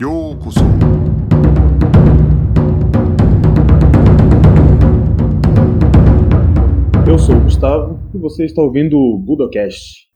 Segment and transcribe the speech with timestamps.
[0.00, 0.60] ようこそ
[7.06, 10.08] Eu sou o Gustavo e você está ouvindo o Budocast.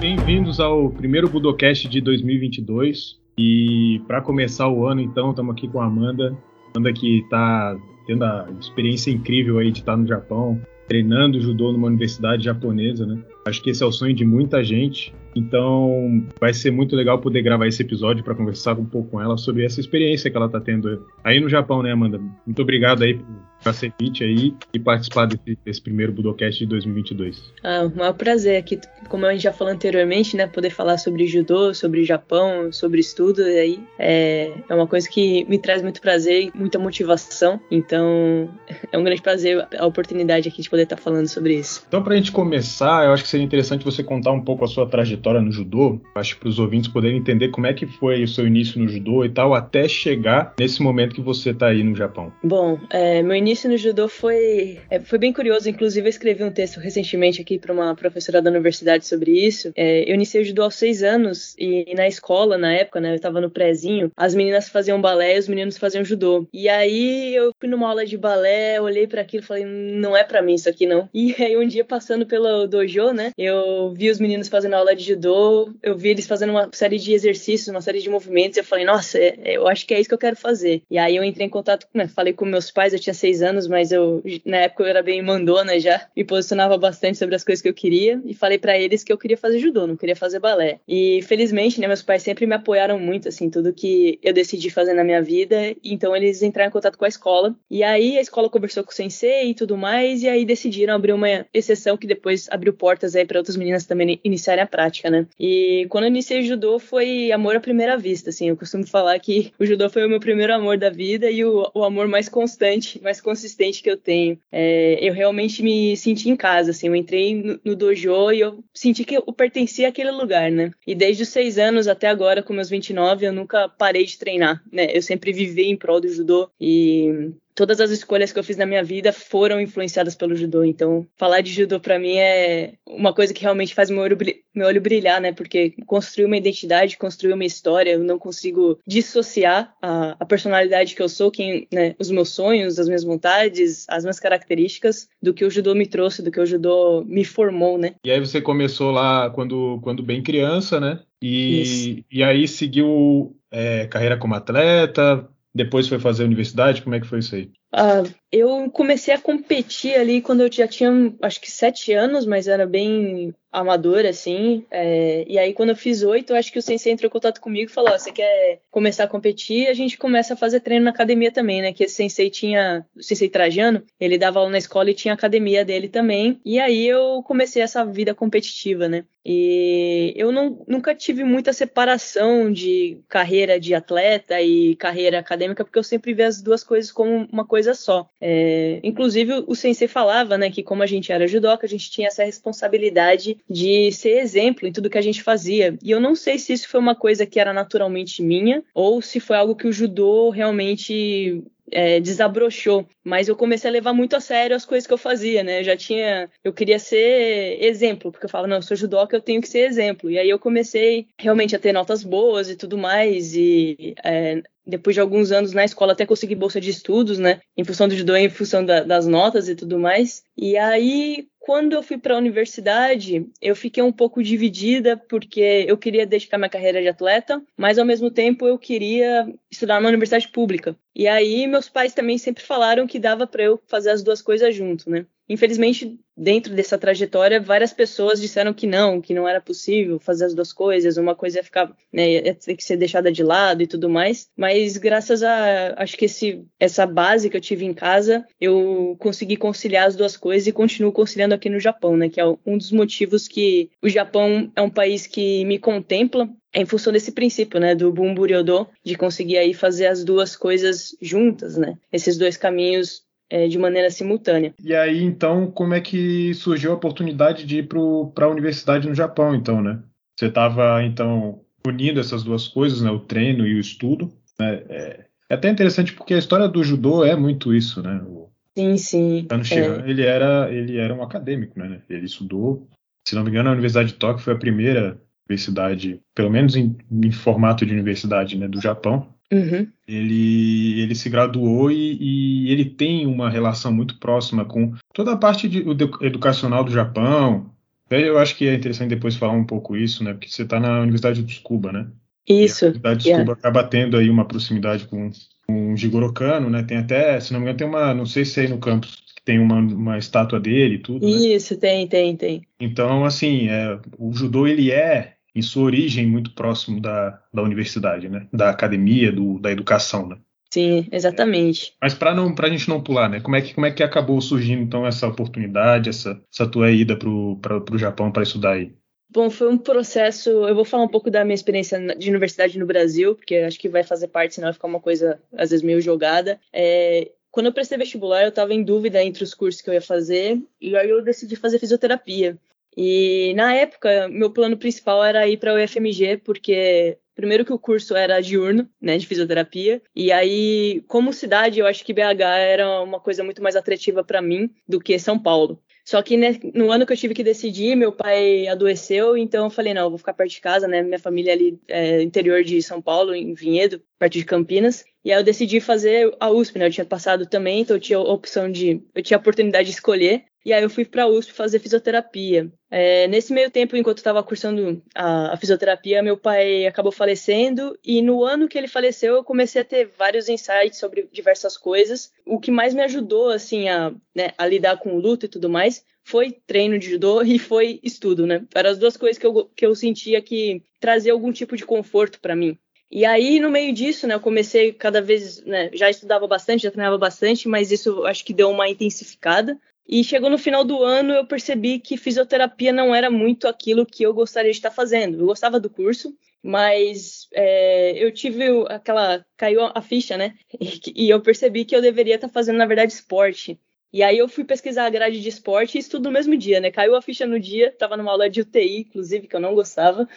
[0.00, 3.20] Bem-vindos ao primeiro Budocast de 2022.
[3.38, 6.36] E para começar o ano, então, estamos aqui com a Amanda.
[6.74, 7.76] Amanda que está
[8.07, 13.21] tendo a experiência incrível aí de estar no Japão, treinando judô numa universidade japonesa, né?
[13.47, 15.13] Acho que esse é o sonho de muita gente.
[15.35, 19.37] Então, vai ser muito legal poder gravar esse episódio para conversar um pouco com ela
[19.37, 22.19] sobre essa experiência que ela está tendo aí no Japão, né, Amanda?
[22.45, 23.19] Muito obrigado aí
[23.63, 27.53] por ser aí e participar desse, desse, primeiro Budocast de 2022.
[27.63, 28.79] Ah, um maior prazer aqui,
[29.09, 33.41] como a gente já falou anteriormente, né, poder falar sobre judô, sobre Japão, sobre estudo,
[33.41, 37.59] e aí é, é uma coisa que me traz muito prazer e muita motivação.
[37.69, 38.49] Então,
[38.91, 41.83] é um grande prazer a oportunidade aqui de poder estar falando sobre isso.
[41.87, 44.67] Então, para a gente começar, eu acho que seria interessante você contar um pouco a
[44.67, 48.27] sua trajetória no judô, acho para os ouvintes poderem entender como é que foi o
[48.27, 51.95] seu início no judô e tal, até chegar nesse momento que você está aí no
[51.95, 52.33] Japão.
[52.43, 56.51] Bom, é, meu início no judô foi, é, foi bem curioso, inclusive eu escrevi um
[56.51, 59.71] texto recentemente aqui para uma professora da universidade sobre isso.
[59.75, 63.11] É, eu iniciei o judô aos seis anos e, e, na escola, na época, né,
[63.11, 66.47] eu estava no prézinho, as meninas faziam balé e os meninos faziam judô.
[66.51, 70.23] E aí eu fui numa aula de balé, olhei para aquilo e falei, não é
[70.23, 71.07] para mim isso aqui não.
[71.13, 75.03] E aí um dia passando pelo dojo, né, eu vi os meninos fazendo aula de
[75.03, 78.63] judô, eu vi eles fazendo uma série de exercícios, uma série de movimentos, e eu
[78.63, 80.81] falei, nossa, é, é, eu acho que é isso que eu quero fazer.
[80.89, 83.67] E aí eu entrei em contato, né, falei com meus pais, eu tinha seis anos,
[83.67, 87.61] mas eu, na época eu era bem mandona já, me posicionava bastante sobre as coisas
[87.61, 90.39] que eu queria, e falei para eles que eu queria fazer judô, não queria fazer
[90.39, 90.79] balé.
[90.87, 94.93] E felizmente, né, meus pais sempre me apoiaram muito, assim, tudo que eu decidi fazer
[94.93, 98.49] na minha vida, então eles entraram em contato com a escola, e aí a escola
[98.49, 102.47] conversou com o sensei e tudo mais, e aí decidiram abrir uma exceção que depois
[102.49, 105.27] abriu portas aí para outras meninas também iniciarem a prática, né?
[105.39, 108.49] E quando eu iniciei judô foi amor à primeira vista, assim.
[108.49, 111.69] Eu costumo falar que o judô foi o meu primeiro amor da vida e o,
[111.73, 114.39] o amor mais constante, mais consistente que eu tenho.
[114.51, 116.87] É, eu realmente me senti em casa, assim.
[116.87, 120.71] Eu entrei no, no, dojo e eu senti que eu pertencia àquele lugar, né?
[120.85, 124.63] E desde os seis anos até agora, com meus 29, eu nunca parei de treinar,
[124.71, 124.87] né?
[124.93, 128.67] Eu sempre vivi em prol do judô e todas as escolhas que eu fiz na
[128.67, 130.63] minha vida foram influenciadas pelo judô.
[130.63, 134.15] Então, falar de judô para mim é uma coisa que realmente faz meu olho,
[134.53, 135.33] meu olho brilhar, né?
[135.33, 137.93] Porque construiu uma identidade, construiu uma história.
[137.93, 142.77] Eu não consigo dissociar a, a personalidade que eu sou, quem, né, os meus sonhos,
[142.77, 146.45] as minhas vontades, as minhas características, do que o judô me trouxe, do que o
[146.45, 147.95] judô me formou, né?
[148.05, 150.99] E aí você começou lá quando, quando bem criança, né?
[151.19, 156.81] E, e aí seguiu é, carreira como atleta, depois foi fazer universidade?
[156.83, 157.51] Como é que foi isso aí?
[157.73, 160.89] Uh, eu comecei a competir ali quando eu já tinha,
[161.21, 164.65] acho que sete anos, mas era bem amador, assim.
[164.69, 167.69] É, e aí, quando eu fiz oito, acho que o sensei entrou em contato comigo
[167.69, 169.67] e falou: oh, você quer começar a competir?
[169.67, 171.73] A gente começa a fazer treino na academia também, né?
[171.73, 175.63] Que esse sensei tinha, o sensei Trajano, ele dava aula na escola e tinha academia
[175.63, 176.39] dele também.
[176.45, 179.05] E aí eu comecei essa vida competitiva, né?
[179.25, 185.77] E eu não, nunca tive muita separação de carreira de atleta e carreira acadêmica, porque
[185.77, 188.09] eu sempre vi as duas coisas como uma coisa só.
[188.19, 192.07] É, inclusive, o sensei falava, né, que como a gente era judoca, a gente tinha
[192.07, 195.77] essa responsabilidade de ser exemplo em tudo que a gente fazia.
[195.83, 199.19] E eu não sei se isso foi uma coisa que era naturalmente minha ou se
[199.19, 204.19] foi algo que o judô realmente é, desabrochou, mas eu comecei a levar muito a
[204.19, 205.59] sério as coisas que eu fazia, né?
[205.59, 209.21] Eu já tinha, eu queria ser exemplo, porque eu falava, não, eu sou judoca, eu
[209.21, 210.09] tenho que ser exemplo.
[210.09, 214.93] E aí eu comecei realmente a ter notas boas e tudo mais, e é, depois
[214.93, 217.39] de alguns anos na escola até consegui bolsa de estudos, né?
[217.55, 220.23] Em função do judô, em função da, das notas e tudo mais.
[220.37, 225.77] E aí quando eu fui para a universidade, eu fiquei um pouco dividida porque eu
[225.77, 230.27] queria dedicar minha carreira de atleta, mas ao mesmo tempo eu queria estudar numa universidade
[230.27, 230.75] pública.
[230.93, 234.53] E aí meus pais também sempre falaram que dava para eu fazer as duas coisas
[234.53, 235.05] junto, né?
[235.29, 240.33] Infelizmente, dentro dessa trajetória, várias pessoas disseram que não, que não era possível fazer as
[240.33, 243.67] duas coisas, uma coisa ia ficar, né, ia ter que ser deixada de lado e
[243.67, 244.29] tudo mais.
[244.35, 249.35] Mas graças a, acho que esse, essa base que eu tive em casa, eu consegui
[249.35, 252.71] conciliar as duas coisas e continuo conciliando aqui no Japão, né, que é um dos
[252.71, 257.75] motivos que o Japão é um país que me contempla em função desse princípio, né,
[257.75, 263.47] do Bumburyodo, de conseguir aí fazer as duas coisas juntas, né, esses dois caminhos é,
[263.47, 264.53] de maneira simultânea.
[264.63, 268.95] E aí, então, como é que surgiu a oportunidade de ir para a universidade no
[268.95, 269.79] Japão, então, né?
[270.17, 272.89] Você estava, então, unindo essas duas coisas, né?
[272.89, 274.11] O treino e o estudo.
[274.39, 274.63] Né?
[274.69, 278.01] É, é, até interessante porque a história do judô é muito isso, né?
[278.07, 278.27] O,
[278.57, 279.27] Sim, sim.
[279.43, 279.89] Shihan, é.
[279.91, 281.79] ele, era, ele era um acadêmico, né?
[281.87, 282.67] Ele estudou,
[283.07, 284.99] se não me engano, a Universidade de Tóquio foi a primeira
[285.29, 289.13] universidade, pelo menos em, em formato de universidade, né, do Japão.
[289.31, 289.67] Uhum.
[289.87, 295.17] Ele, ele se graduou e, e, ele tem uma relação muito próxima com toda a
[295.17, 295.65] parte de,
[296.01, 297.51] educacional do Japão.
[297.89, 300.13] Eu acho que é interessante depois falar um pouco isso, né?
[300.13, 301.87] Porque você está na Universidade de Tsukuba, né?
[302.27, 302.65] Isso.
[302.65, 303.39] E a Universidade de Tsukuba yeah.
[303.39, 305.09] acaba tendo aí uma proximidade com,
[305.45, 306.63] com o Jigoro Kano, né?
[306.63, 309.07] Tem até, se não me engano, tem uma, não sei se é aí no campus
[309.27, 311.05] tem uma, uma estátua dele e tudo.
[311.05, 311.11] Né?
[311.11, 311.59] Isso, né?
[311.59, 312.41] tem, tem, tem.
[312.57, 318.09] Então, assim, é, o judô ele é em sua origem muito próximo da, da universidade,
[318.09, 318.27] né?
[318.33, 320.17] Da academia, do, da educação, né?
[320.49, 321.73] Sim, exatamente.
[321.81, 323.19] Mas para não, a gente não pular, né?
[323.19, 326.95] Como é que, como é que acabou surgindo então essa oportunidade, essa, essa tua ida
[326.95, 328.73] para o Japão para estudar aí?
[329.09, 330.29] Bom, foi um processo.
[330.29, 333.69] Eu vou falar um pouco da minha experiência de universidade no Brasil, porque acho que
[333.69, 336.39] vai fazer parte, senão vai ficar uma coisa às vezes meio jogada.
[336.51, 339.81] É, quando eu prestei vestibular, eu estava em dúvida entre os cursos que eu ia
[339.81, 342.37] fazer, e aí eu decidi fazer fisioterapia.
[342.77, 347.57] E na época, meu plano principal era ir para o UFMG, porque primeiro que o
[347.57, 352.79] curso era diurno, né, de fisioterapia, e aí como cidade, eu acho que BH era
[352.81, 355.59] uma coisa muito mais atrativa para mim do que São Paulo.
[355.83, 359.49] Só que né, no ano que eu tive que decidir, meu pai adoeceu, então eu
[359.49, 360.83] falei, não, eu vou ficar perto de casa, né?
[360.83, 364.83] Minha família ali é interior de São Paulo, em Vinhedo, perto de Campinas.
[365.05, 366.67] E aí eu decidi fazer a USP, né?
[366.67, 370.25] Eu tinha passado também, então eu tinha opção de, eu tinha a oportunidade de escolher.
[370.47, 372.49] E aí eu fui para a USP fazer fisioterapia.
[372.71, 378.01] É, nesse meio tempo, enquanto estava cursando a, a, fisioterapia, meu pai acabou falecendo e
[378.01, 382.13] no ano que ele faleceu, eu comecei a ter vários insights sobre diversas coisas.
[382.25, 385.49] O que mais me ajudou assim a, né, a lidar com o luto e tudo
[385.49, 388.45] mais foi treino de judô e foi estudo, né?
[388.55, 392.21] Eram as duas coisas que eu, que eu sentia que trazia algum tipo de conforto
[392.21, 392.57] para mim.
[392.89, 396.71] E aí, no meio disso, né, eu comecei cada vez, né, já estudava bastante, já
[396.71, 399.59] treinava bastante, mas isso acho que deu uma intensificada.
[399.87, 404.03] E chegou no final do ano, eu percebi que fisioterapia não era muito aquilo que
[404.03, 405.19] eu gostaria de estar fazendo.
[405.19, 406.13] Eu gostava do curso,
[406.43, 409.25] mas é, eu tive aquela.
[409.37, 410.35] caiu a ficha, né?
[410.95, 413.59] E, eu percebi que eu deveria estar fazendo, na verdade, esporte.
[413.93, 416.69] E aí eu fui pesquisar a grade de esporte e estudo no mesmo dia, né?
[416.69, 420.07] Caiu a ficha no dia, tava numa aula de UTI, inclusive, que eu não gostava.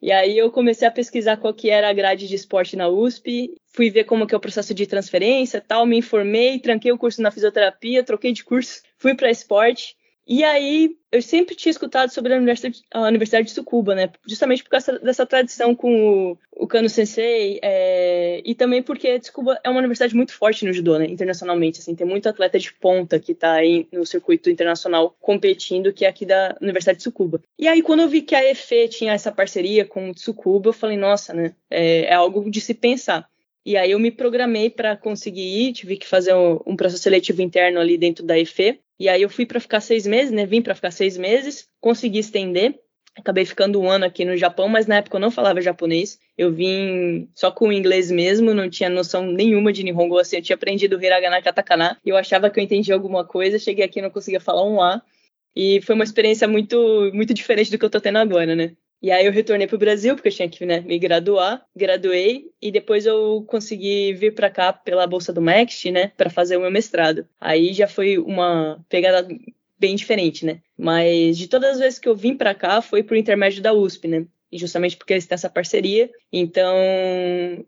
[0.00, 3.54] E aí eu comecei a pesquisar qual que era a grade de esporte na USP,
[3.66, 7.20] fui ver como que é o processo de transferência, tal, me informei, tranquei o curso
[7.20, 9.96] na fisioterapia, troquei de curso, fui para esporte
[10.32, 14.10] e aí, eu sempre tinha escutado sobre a Universidade, a Universidade de Tsukuba, né?
[14.24, 19.58] Justamente por causa dessa tradição com o, o Kano Sensei, é, e também porque Tsukuba
[19.64, 21.06] é uma universidade muito forte no judô, né?
[21.06, 26.04] Internacionalmente, assim, tem muito atleta de ponta que tá aí no circuito internacional competindo, que
[26.04, 27.42] é aqui da Universidade de Tsukuba.
[27.58, 30.72] E aí, quando eu vi que a EFE tinha essa parceria com o Tsukuba, eu
[30.72, 31.56] falei, nossa, né?
[31.68, 33.28] É, é algo de se pensar.
[33.66, 37.42] E aí eu me programei para conseguir ir, tive que fazer um, um, processo seletivo
[37.42, 38.80] interno ali dentro da EFE.
[39.00, 40.44] E aí eu fui para ficar seis meses, né?
[40.44, 42.78] Vim para ficar seis meses, consegui estender.
[43.16, 46.18] Acabei ficando um ano aqui no Japão, mas na época eu não falava japonês.
[46.36, 50.18] Eu vim só com o inglês mesmo, não tinha noção nenhuma de Nihongo.
[50.18, 51.98] Assim, eu tinha aprendido hiragana katakana.
[52.04, 53.58] Eu achava que eu entendia alguma coisa.
[53.58, 55.00] Cheguei aqui e não conseguia falar um A.
[55.56, 58.76] E foi uma experiência muito, muito diferente do que eu tô tendo agora, né?
[59.02, 62.50] E aí eu retornei para o Brasil, porque eu tinha que né, me graduar, graduei,
[62.60, 66.60] e depois eu consegui vir para cá pela bolsa do MEXT, né, para fazer o
[66.60, 67.26] meu mestrado.
[67.40, 69.26] Aí já foi uma pegada
[69.78, 70.60] bem diferente, né?
[70.76, 74.06] Mas de todas as vezes que eu vim para cá foi por intermédio da USP,
[74.06, 74.26] né?
[74.52, 76.10] E justamente porque eles têm essa parceria.
[76.30, 76.76] Então,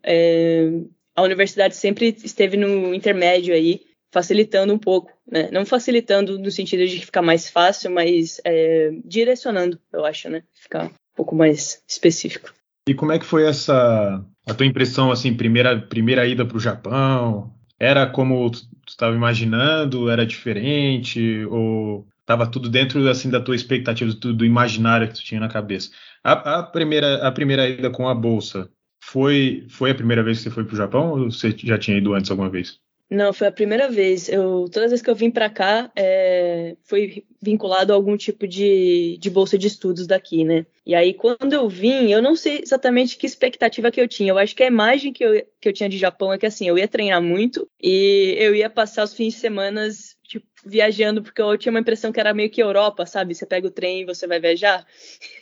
[0.02, 0.68] é,
[1.16, 3.80] a universidade sempre esteve no intermédio aí,
[4.10, 5.48] facilitando um pouco, né?
[5.50, 10.42] Não facilitando no sentido de ficar mais fácil, mas é, direcionando, eu acho, né?
[10.52, 12.52] Ficar um pouco mais específico.
[12.88, 16.60] E como é que foi essa a tua impressão assim, primeira primeira ida para o
[16.60, 17.54] Japão?
[17.78, 20.10] Era como tu estava imaginando?
[20.10, 25.24] Era diferente ou estava tudo dentro assim da tua expectativa, do, do imaginário que tu
[25.24, 25.90] tinha na cabeça?
[26.24, 28.68] A, a, primeira a primeira ida com a bolsa
[29.02, 31.98] foi foi a primeira vez que você foi para o Japão ou você já tinha
[31.98, 32.78] ido antes alguma vez?
[33.12, 34.26] Não, foi a primeira vez.
[34.26, 38.48] Eu, todas as vezes que eu vim para cá, é, foi vinculado a algum tipo
[38.48, 40.64] de, de bolsa de estudos daqui, né?
[40.86, 44.30] E aí, quando eu vim, eu não sei exatamente que expectativa que eu tinha.
[44.32, 46.66] Eu acho que a imagem que eu, que eu tinha de Japão é que, assim,
[46.66, 49.90] eu ia treinar muito e eu ia passar os fins de semana
[50.32, 53.34] tipo, viajando, porque eu tinha uma impressão que era meio que Europa, sabe?
[53.34, 54.86] Você pega o trem e você vai viajar.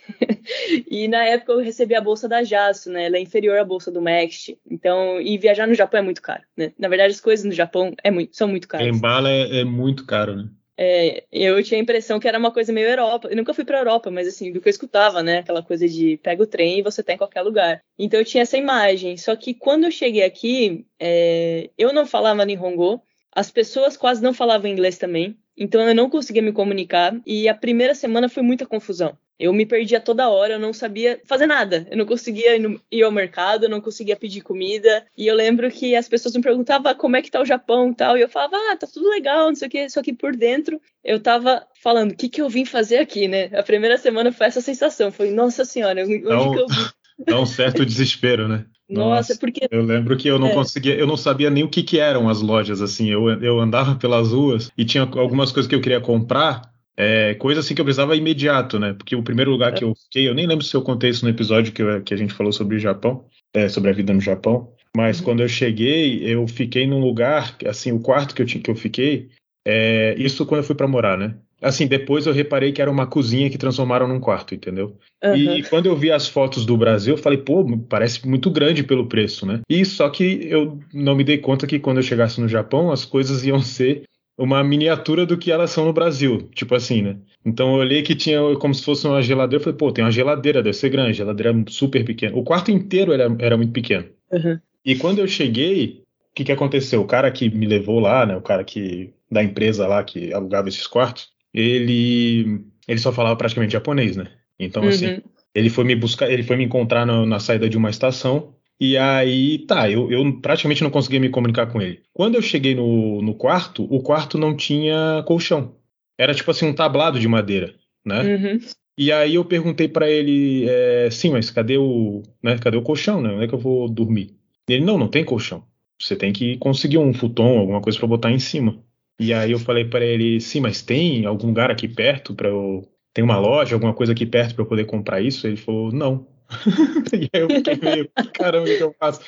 [0.89, 3.05] e na época eu recebi a bolsa da JASO, né?
[3.05, 4.57] Ela é inferior à bolsa do Next.
[4.69, 6.73] Então, e viajar no Japão é muito caro, né?
[6.77, 8.85] Na verdade, as coisas no Japão é muito, são muito caras.
[8.85, 10.49] Embala é, é muito caro, né?
[10.77, 13.29] É, eu tinha a impressão que era uma coisa meio Europa.
[13.29, 15.39] Eu nunca fui para Europa, mas assim, do que eu escutava, né?
[15.39, 17.81] Aquela coisa de pega o trem e você tá em qualquer lugar.
[17.99, 19.15] Então eu tinha essa imagem.
[19.15, 23.01] Só que quando eu cheguei aqui, é, eu não falava Nihongo,
[23.33, 27.55] As pessoas quase não falavam inglês também, então eu não conseguia me comunicar e a
[27.55, 29.17] primeira semana foi muita confusão.
[29.41, 31.87] Eu me perdia toda hora, eu não sabia fazer nada.
[31.89, 32.55] Eu não conseguia
[32.91, 35.03] ir ao mercado, eu não conseguia pedir comida.
[35.17, 37.89] E eu lembro que as pessoas me perguntavam ah, como é que tá o Japão
[37.89, 38.15] e tal.
[38.15, 39.89] E eu falava, ah, tá tudo legal, não sei o que.
[39.89, 43.45] Só que por dentro eu tava falando, o que que eu vim fazer aqui, né?
[43.57, 45.11] A primeira semana foi essa sensação.
[45.11, 46.89] Foi, nossa senhora, onde então, que eu vim?
[47.25, 48.65] Dá um certo desespero, né?
[48.89, 49.67] Nossa, porque.
[49.71, 50.53] Eu lembro que eu não é.
[50.53, 53.09] conseguia, eu não sabia nem o que, que eram as lojas, assim.
[53.09, 57.61] Eu, eu andava pelas ruas e tinha algumas coisas que eu queria comprar é, coisa
[57.61, 58.93] assim que eu precisava imediato, né?
[58.93, 61.31] Porque o primeiro lugar que eu fiquei, eu nem lembro se eu contei isso no
[61.31, 64.21] episódio que, eu, que a gente falou sobre o Japão, é, sobre a vida no
[64.21, 64.71] Japão.
[64.95, 65.25] Mas uhum.
[65.25, 68.75] quando eu cheguei, eu fiquei num lugar, assim, o quarto que eu, tinha, que eu
[68.75, 69.29] fiquei,
[69.65, 71.35] é, isso quando eu fui para morar, né?
[71.61, 74.97] Assim, depois eu reparei que era uma cozinha que transformaram num quarto, entendeu?
[75.23, 75.35] Uhum.
[75.35, 79.07] E quando eu vi as fotos do Brasil, eu falei, pô, parece muito grande pelo
[79.07, 79.61] preço, né?
[79.69, 83.05] E só que eu não me dei conta que quando eu chegasse no Japão, as
[83.05, 84.03] coisas iam ser
[84.37, 87.17] uma miniatura do que elas são no Brasil, tipo assim, né?
[87.45, 90.11] Então eu olhei que tinha como se fosse uma geladeira, eu falei, pô, tem uma
[90.11, 92.35] geladeira, deve ser grande, geladeira super pequena.
[92.35, 94.05] O quarto inteiro era, era muito pequeno.
[94.31, 94.59] Uhum.
[94.83, 96.01] E quando eu cheguei,
[96.31, 97.01] o que, que aconteceu?
[97.01, 100.69] O cara que me levou lá, né, o cara que da empresa lá que alugava
[100.69, 104.27] esses quartos, ele ele só falava praticamente japonês, né?
[104.59, 105.21] Então assim, uhum.
[105.53, 108.97] ele foi me buscar, ele foi me encontrar na, na saída de uma estação e
[108.97, 112.01] aí, tá, eu, eu, praticamente não conseguia me comunicar com ele.
[112.11, 115.75] Quando eu cheguei no, no quarto, o quarto não tinha colchão.
[116.17, 118.23] Era tipo assim, um tablado de madeira, né?
[118.23, 118.59] Uhum.
[118.97, 123.21] E aí eu perguntei para ele, é, sim, mas cadê o, né, cadê o colchão,
[123.21, 123.31] né?
[123.31, 124.35] Onde é que eu vou dormir?
[124.67, 125.63] E ele, não, não tem colchão.
[125.99, 128.83] Você tem que conseguir um futon, alguma coisa para botar em cima.
[129.21, 132.87] E aí eu falei para ele, sim, mas tem algum lugar aqui perto para eu
[133.13, 135.45] tem uma loja, alguma coisa aqui perto para eu poder comprar isso?
[135.45, 136.25] Ele falou, não.
[137.13, 139.21] e aí eu fiquei meio, caramba, o que eu faço?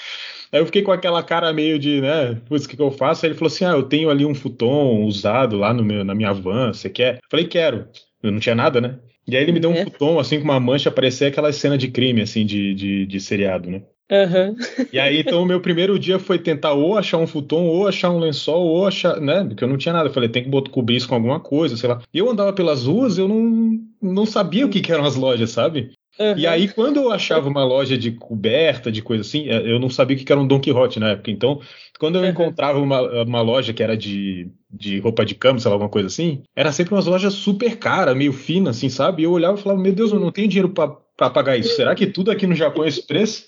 [0.51, 3.23] Aí eu fiquei com aquela cara meio de, né, putz, o que, que eu faço?
[3.23, 6.15] Aí ele falou assim, ah, eu tenho ali um futon usado lá no meu, na
[6.15, 7.15] minha van, você quer?
[7.15, 7.87] Eu falei, quero.
[8.23, 8.97] Eu não tinha nada, né?
[9.27, 9.83] E aí ele me deu um é.
[9.83, 13.69] futon, assim, com uma mancha, parecia aquela cena de crime, assim, de, de, de seriado,
[13.69, 13.83] né?
[14.11, 14.55] Uhum.
[14.91, 18.11] E aí, então, o meu primeiro dia foi tentar ou achar um futon, ou achar
[18.11, 19.43] um lençol, ou achar, né?
[19.43, 20.09] Porque eu não tinha nada.
[20.09, 22.01] Eu falei, tem que cobrir isso com alguma coisa, sei lá.
[22.13, 25.51] E eu andava pelas ruas, eu não, não sabia o que, que eram as lojas,
[25.51, 25.91] sabe?
[26.19, 26.37] Uhum.
[26.37, 29.89] E aí, quando eu achava uma loja de coberta, de coisa assim, é, eu não
[29.89, 31.31] sabia o que era um Don Quixote na época.
[31.31, 31.59] Então,
[31.97, 32.29] quando eu uhum.
[32.29, 36.07] encontrava uma, uma loja que era de, de roupa de cama, sei lá, alguma coisa
[36.07, 39.23] assim, era sempre umas lojas super caras, meio finas, assim, sabe?
[39.23, 41.75] E eu olhava e falava, meu Deus, eu não tenho dinheiro para pagar isso.
[41.75, 43.45] Será que tudo aqui no Japão é esse preço?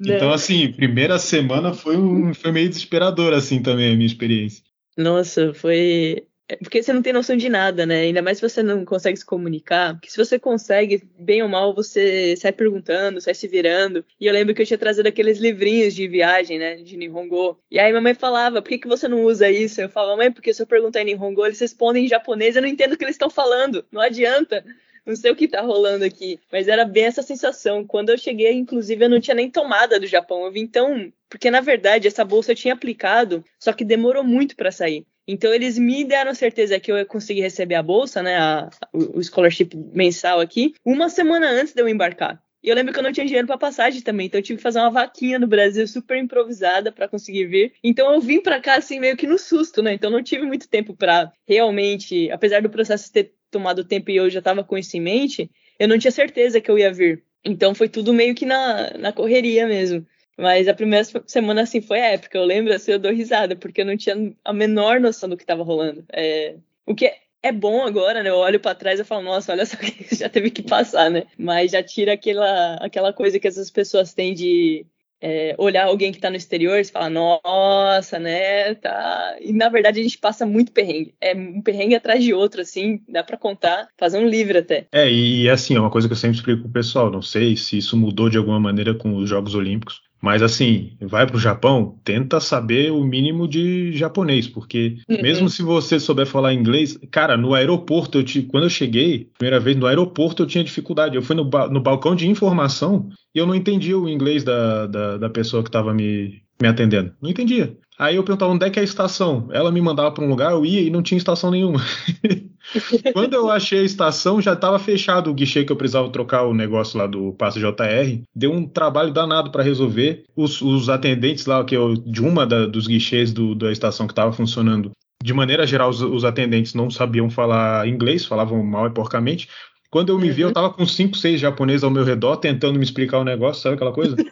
[0.00, 4.62] Então, assim, primeira semana foi, um, foi meio desesperador, assim, também, a minha experiência.
[4.96, 8.02] Nossa, foi é, porque você não tem noção de nada, né?
[8.02, 9.94] Ainda mais se você não consegue se comunicar.
[9.94, 14.04] Porque se você consegue, bem ou mal, você sai perguntando, sai se virando.
[14.20, 16.76] E eu lembro que eu tinha trazido aqueles livrinhos de viagem, né?
[16.76, 17.58] De Nihongo.
[17.70, 19.80] E aí minha mãe falava, por que, que você não usa isso?
[19.80, 22.68] Eu falava, mãe, porque se eu perguntar em Nihongo, eles respondem em japonês, eu não
[22.68, 23.84] entendo o que eles estão falando.
[23.90, 24.62] Não adianta
[25.06, 27.84] não sei o que tá rolando aqui, mas era bem essa sensação.
[27.86, 30.44] Quando eu cheguei, inclusive, eu não tinha nem tomada do Japão.
[30.44, 31.12] Eu vim tão.
[31.28, 35.06] Porque, na verdade, essa bolsa eu tinha aplicado, só que demorou muito para sair.
[35.26, 39.22] Então eles me deram certeza que eu ia conseguir receber a bolsa, né, a, o
[39.22, 42.42] scholarship mensal aqui, uma semana antes de eu embarcar.
[42.62, 44.62] E eu lembro que eu não tinha dinheiro para passagem também, então eu tive que
[44.62, 47.74] fazer uma vaquinha no Brasil super improvisada para conseguir vir.
[47.84, 49.92] Então eu vim para cá assim meio que no susto, né?
[49.92, 54.28] Então não tive muito tempo para realmente, apesar do processo ter tomado tempo e eu
[54.28, 57.22] já estava com isso em mente, eu não tinha certeza que eu ia vir.
[57.44, 60.04] Então foi tudo meio que na, na correria mesmo.
[60.36, 62.36] Mas a primeira semana, assim, foi épica.
[62.36, 65.44] Eu lembro, assim, eu dou risada, porque eu não tinha a menor noção do que
[65.44, 66.04] estava rolando.
[66.12, 66.56] É...
[66.84, 68.30] O que é bom agora, né?
[68.30, 71.24] Eu olho para trás e falo, nossa, olha só que já teve que passar, né?
[71.38, 74.84] Mas já tira aquela, aquela coisa que essas pessoas têm de
[75.26, 79.36] é, olhar alguém que está no exterior e falar, nossa, né, tá.
[79.40, 81.14] E na verdade a gente passa muito perrengue.
[81.18, 84.86] É um perrengue atrás de outro, assim, dá para contar, fazer um livro até.
[84.92, 87.78] É, e assim, é uma coisa que eu sempre explico pro pessoal, não sei se
[87.78, 91.98] isso mudou de alguma maneira com os Jogos Olímpicos, mas assim, vai para o Japão,
[92.02, 95.20] tenta saber o mínimo de japonês, porque uhum.
[95.20, 99.60] mesmo se você souber falar inglês, cara, no aeroporto, eu te, quando eu cheguei, primeira
[99.60, 101.14] vez no aeroporto, eu tinha dificuldade.
[101.14, 105.18] Eu fui no, no balcão de informação e eu não entendia o inglês da, da,
[105.18, 107.12] da pessoa que estava me, me atendendo.
[107.20, 107.76] Não entendia.
[107.98, 109.48] Aí eu perguntava onde é que é a estação.
[109.52, 111.80] Ela me mandava para um lugar, eu ia e não tinha estação nenhuma.
[113.12, 116.54] Quando eu achei a estação, já estava fechado o guichê que eu precisava trocar o
[116.54, 118.22] negócio lá do passe JR.
[118.34, 120.24] Deu um trabalho danado para resolver.
[120.34, 124.12] Os, os, atendentes lá, que eu, de uma da, dos guichês do, da estação que
[124.12, 124.90] estava funcionando,
[125.22, 129.48] de maneira geral, os, os, atendentes não sabiam falar inglês, falavam mal e porcamente.
[129.94, 132.84] Quando eu me vi, eu tava com cinco, seis japoneses ao meu redor tentando me
[132.84, 134.16] explicar o negócio, sabe aquela coisa?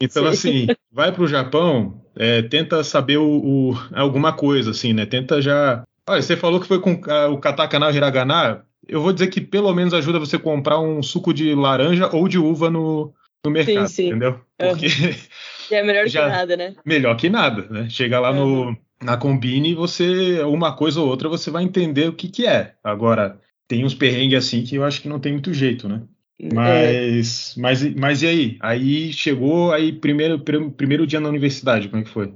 [0.00, 5.04] Então, assim, vai pro Japão, é, tenta saber o, o, alguma coisa, assim, né?
[5.04, 5.82] Tenta já.
[6.08, 8.64] Olha, você falou que foi com uh, o katakana hiragana.
[8.86, 12.28] Eu vou dizer que pelo menos ajuda você a comprar um suco de laranja ou
[12.28, 13.12] de uva no,
[13.44, 14.06] no mercado, sim, sim.
[14.06, 14.40] entendeu?
[14.56, 14.86] Porque.
[14.86, 15.76] Uhum.
[15.76, 16.74] é melhor já, que nada, né?
[16.84, 17.88] Melhor que nada, né?
[17.90, 18.66] Chega lá uhum.
[18.66, 22.74] no, na Combine, você, uma coisa ou outra, você vai entender o que, que é.
[22.84, 26.02] Agora, tem uns perrengues assim que eu acho que não tem muito jeito, né?
[26.40, 26.54] É.
[26.54, 27.60] Mas, é.
[27.60, 28.56] mas, mas e aí?
[28.60, 32.32] Aí chegou, aí primeiro, primeiro dia na universidade, como é que foi?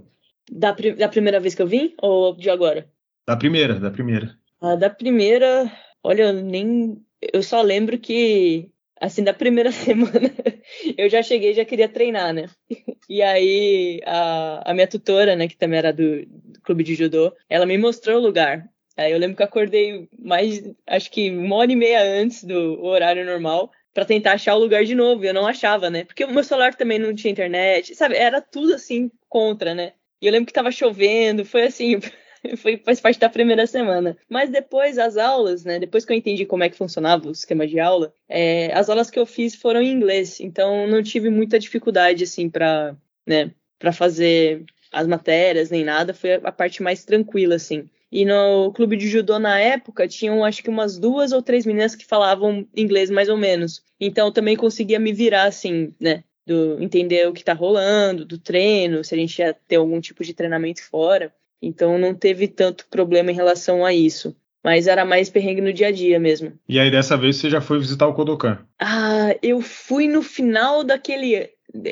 [0.51, 2.89] Da, da primeira vez que eu vim ou de agora?
[3.27, 4.37] Da primeira, da primeira.
[4.61, 5.73] Ah, da primeira,
[6.03, 7.01] olha, eu nem.
[7.33, 8.69] Eu só lembro que,
[9.01, 10.33] assim, da primeira semana,
[10.99, 12.49] eu já cheguei e já queria treinar, né?
[13.09, 17.33] E aí, a, a minha tutora, né, que também era do, do clube de judô,
[17.49, 18.69] ela me mostrou o lugar.
[18.97, 22.83] Aí eu lembro que eu acordei mais, acho que uma hora e meia antes do
[22.85, 25.25] horário normal para tentar achar o lugar de novo.
[25.25, 26.05] Eu não achava, né?
[26.05, 28.17] Porque o meu celular também não tinha internet, sabe?
[28.17, 29.93] Era tudo assim contra, né?
[30.21, 32.01] E eu lembro que tava chovendo, foi assim,
[32.57, 34.17] foi faz parte da primeira semana.
[34.29, 35.79] Mas depois as aulas, né?
[35.79, 39.11] Depois que eu entendi como é que funcionava o esquema de aula, é, as aulas
[39.11, 42.97] que eu fiz foram em inglês, então não tive muita dificuldade assim para,
[43.27, 43.53] né?
[43.79, 47.89] Para fazer as matérias nem nada, foi a parte mais tranquila assim.
[48.13, 51.95] E no clube de judô na época tinham acho que umas duas ou três meninas
[51.95, 53.83] que falavam inglês mais ou menos.
[53.99, 56.23] Então eu também conseguia me virar assim, né?
[56.47, 60.23] Do entender o que tá rolando, do treino, se a gente ia ter algum tipo
[60.23, 61.33] de treinamento fora.
[61.63, 64.37] Então não teve tanto problema em relação a isso.
[64.63, 66.53] Mas era mais perrengue no dia a dia mesmo.
[66.69, 68.59] E aí dessa vez você já foi visitar o Kodokan?
[68.79, 71.49] Ah, eu fui no final daquele.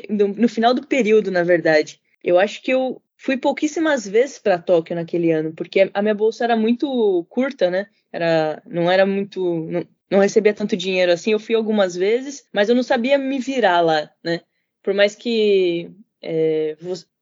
[0.07, 1.99] No final do período, na verdade.
[2.23, 6.43] Eu acho que eu fui pouquíssimas vezes para Tóquio naquele ano, porque a minha bolsa
[6.43, 7.85] era muito curta, né?
[8.11, 11.31] Era, não era muito, não, não recebia tanto dinheiro assim.
[11.31, 14.41] Eu fui algumas vezes, mas eu não sabia me virar lá, né?
[14.81, 16.75] Por mais que, é,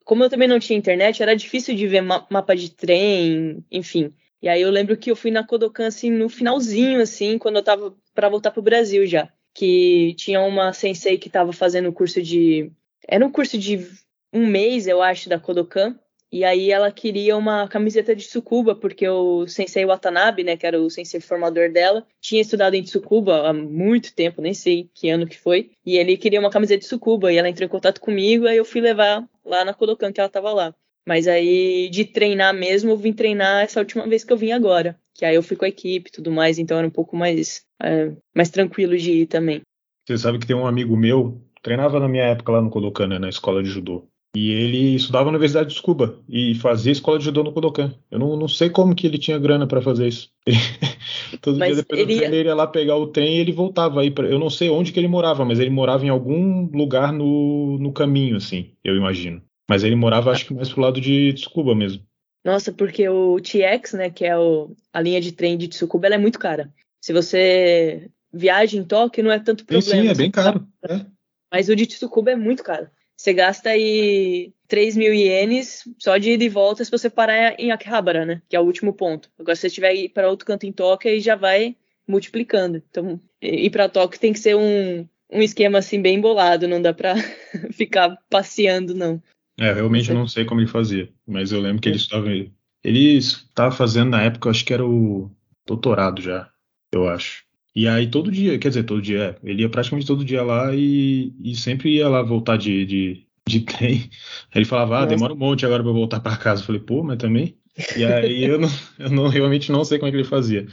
[0.06, 4.14] como eu também não tinha internet, era difícil de ver ma mapa de trem, enfim.
[4.42, 7.64] E aí eu lembro que eu fui na Kodokan assim no finalzinho, assim, quando eu
[7.64, 12.72] tava para voltar pro Brasil já, que tinha uma sensei que tava fazendo curso de
[13.06, 13.86] era um curso de
[14.34, 15.96] um mês, eu acho, da Kodokan.
[16.32, 20.80] E aí ela queria uma camiseta de Tsukuba, porque o sensei Watanabe, né, que era
[20.80, 25.26] o sensei formador dela, tinha estudado em Tsukuba há muito tempo, nem sei que ano
[25.26, 25.72] que foi.
[25.84, 28.66] E ele queria uma camiseta de Tsukuba, e ela entrou em contato comigo, aí eu
[28.66, 30.76] fui levar lá na Kodokan, que ela tava lá.
[31.08, 35.00] Mas aí, de treinar mesmo, eu vim treinar essa última vez que eu vim agora.
[35.16, 37.66] Que aí eu fui com a equipe e tudo mais, então era um pouco mais,
[37.82, 39.62] é, mais tranquilo de ir também.
[40.08, 43.18] Você sabe que tem um amigo meu, treinava na minha época lá no Kodokan, né,
[43.18, 44.08] na escola de judô.
[44.36, 47.96] E ele estudava na Universidade de Tsukuba e fazia escola de judô no Kodokan.
[48.12, 50.30] Eu não, não sei como que ele tinha grana para fazer isso.
[51.42, 52.14] Todo mas dia depois ele...
[52.14, 54.12] do treino ele ia lá pegar o trem e ele voltava aí.
[54.12, 54.28] Pra...
[54.28, 57.92] Eu não sei onde que ele morava, mas ele morava em algum lugar no, no
[57.92, 59.42] caminho, assim, eu imagino.
[59.68, 62.04] Mas ele morava, acho que mais pro lado de Tsukuba mesmo.
[62.46, 66.16] Nossa, porque o TX, né, que é o, a linha de trem de Tsukuba, ela
[66.16, 66.72] é muito cara.
[67.02, 69.82] Se você viaja em Tóquio, não é tanto problema.
[69.82, 70.68] Sim, sim é bem caro.
[70.88, 71.06] É.
[71.52, 72.88] Mas o de Tsukuba é muito caro.
[73.20, 77.70] Você gasta aí 3 mil ienes só de ida e volta se você parar em
[77.70, 78.42] Akihabara, né?
[78.48, 79.30] Que é o último ponto.
[79.38, 81.76] Agora, se você tiver ir para outro canto em Tóquio, aí já vai
[82.08, 82.82] multiplicando.
[82.90, 86.94] Então, ir para Tóquio tem que ser um, um esquema assim bem bolado, não dá
[86.94, 87.16] para
[87.76, 89.22] ficar passeando, não.
[89.60, 92.30] É, realmente eu não sei como ele fazia, mas eu lembro que ele estava.
[92.30, 95.30] Ele estava fazendo na época, acho que era o
[95.68, 96.50] doutorado já,
[96.94, 97.44] eu acho.
[97.76, 100.74] E aí todo dia, quer dizer, todo dia, é, ele ia praticamente todo dia lá
[100.76, 104.10] e, e sempre ia lá voltar de, de, de trem.
[104.54, 106.62] Ele falava, ah, demora um monte agora para voltar para casa.
[106.62, 107.56] Eu falei, pô, mas também.
[107.96, 110.66] E aí eu, não, eu não, realmente não sei como é que ele fazia.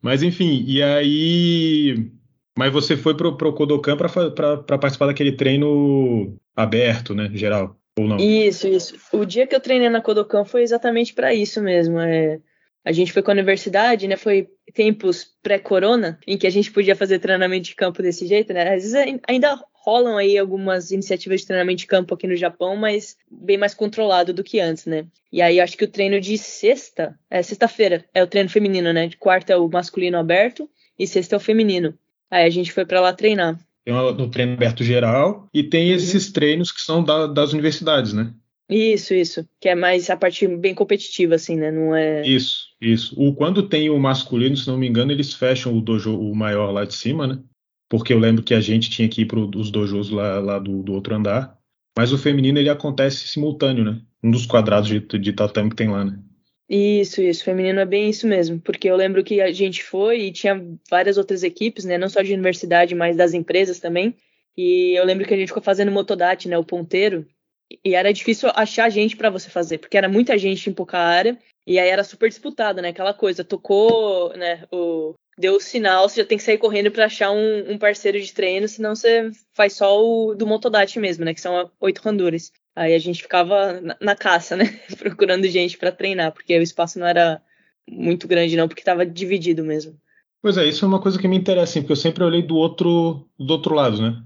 [0.00, 2.10] Mas enfim, e aí.
[2.58, 8.18] Mas você foi pro, pro Kodokan para participar daquele treino aberto, né, geral, ou não?
[8.18, 8.94] Isso, isso.
[9.10, 11.98] O dia que eu treinei na Kodokan foi exatamente para isso mesmo.
[11.98, 12.40] É,
[12.84, 14.16] a gente foi com a universidade, né?
[14.16, 18.74] Foi tempos pré-corona, em que a gente podia fazer treinamento de campo desse jeito, né?
[18.74, 23.16] Às vezes ainda rolam aí algumas iniciativas de treinamento de campo aqui no Japão, mas
[23.30, 25.06] bem mais controlado do que antes, né?
[25.32, 29.08] E aí acho que o treino de sexta, é sexta-feira, é o treino feminino, né?
[29.08, 30.68] De quarta é o masculino aberto
[30.98, 31.94] e sexta é o feminino.
[32.30, 33.58] Aí a gente foi para lá treinar.
[33.84, 35.96] Tem o treino aberto geral e tem uhum.
[35.96, 38.32] esses treinos que são da, das universidades, né?
[38.72, 39.46] Isso, isso.
[39.60, 41.70] Que é mais a parte bem competitiva, assim, né?
[41.70, 42.22] Não é.
[42.26, 43.14] Isso, isso.
[43.20, 46.70] O, quando tem o masculino, se não me engano, eles fecham o dojo o maior
[46.70, 47.38] lá de cima, né?
[47.88, 50.82] Porque eu lembro que a gente tinha que ir para os dojos lá, lá do,
[50.82, 51.58] do, outro andar.
[51.96, 54.00] Mas o feminino ele acontece simultâneo, né?
[54.22, 56.18] Um dos quadrados de, de tatame que tem lá, né?
[56.66, 57.44] Isso, isso.
[57.44, 58.58] Feminino é bem isso mesmo.
[58.58, 60.58] Porque eu lembro que a gente foi e tinha
[60.88, 61.98] várias outras equipes, né?
[61.98, 64.16] Não só de universidade, mas das empresas também.
[64.56, 66.56] E eu lembro que a gente ficou fazendo motodate, né?
[66.56, 67.26] O ponteiro.
[67.84, 71.38] E era difícil achar gente para você fazer, porque era muita gente em pouca área.
[71.66, 72.88] E aí era super disputado, né?
[72.88, 74.64] Aquela coisa, tocou, né?
[74.70, 78.20] O, deu o sinal, você já tem que sair correndo para achar um, um, parceiro
[78.20, 81.32] de treino, senão você faz só o do motodate mesmo, né?
[81.32, 82.52] Que são oito randures.
[82.74, 84.64] Aí a gente ficava na, na caça, né?
[84.98, 87.40] Procurando gente para treinar, porque o espaço não era
[87.88, 89.96] muito grande, não, porque estava dividido mesmo.
[90.40, 93.28] Pois é, isso é uma coisa que me interessa, porque eu sempre olhei do outro,
[93.38, 94.22] do outro lado, né?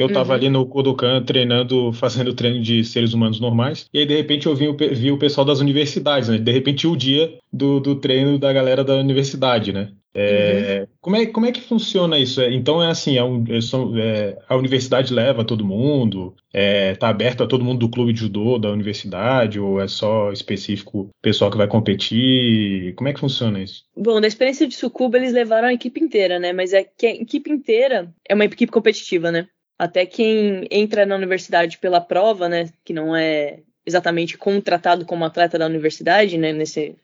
[0.00, 0.34] Eu estava uhum.
[0.34, 4.54] ali no Kodokan treinando, fazendo treino de seres humanos normais, e aí de repente eu
[4.54, 6.38] vi, vi o pessoal das universidades, né?
[6.38, 9.92] De repente o dia do, do treino da galera da universidade, né?
[10.12, 10.86] É, uhum.
[11.00, 12.40] como, é, como é que funciona isso?
[12.40, 13.58] É, então é assim, é um, é,
[14.00, 18.20] é, a universidade leva todo mundo, está é, aberto a todo mundo do clube de
[18.20, 22.92] judô da universidade, ou é só específico pessoal que vai competir?
[22.96, 23.84] Como é que funciona isso?
[23.96, 26.52] Bom, da experiência de Sucuba eles levaram a equipe inteira, né?
[26.52, 29.46] Mas é que a equipe inteira é uma equipe competitiva, né?
[29.80, 32.68] Até quem entra na universidade pela prova, né?
[32.84, 36.52] Que não é exatamente contratado como atleta da universidade, né?
[36.52, 36.94] Nesse,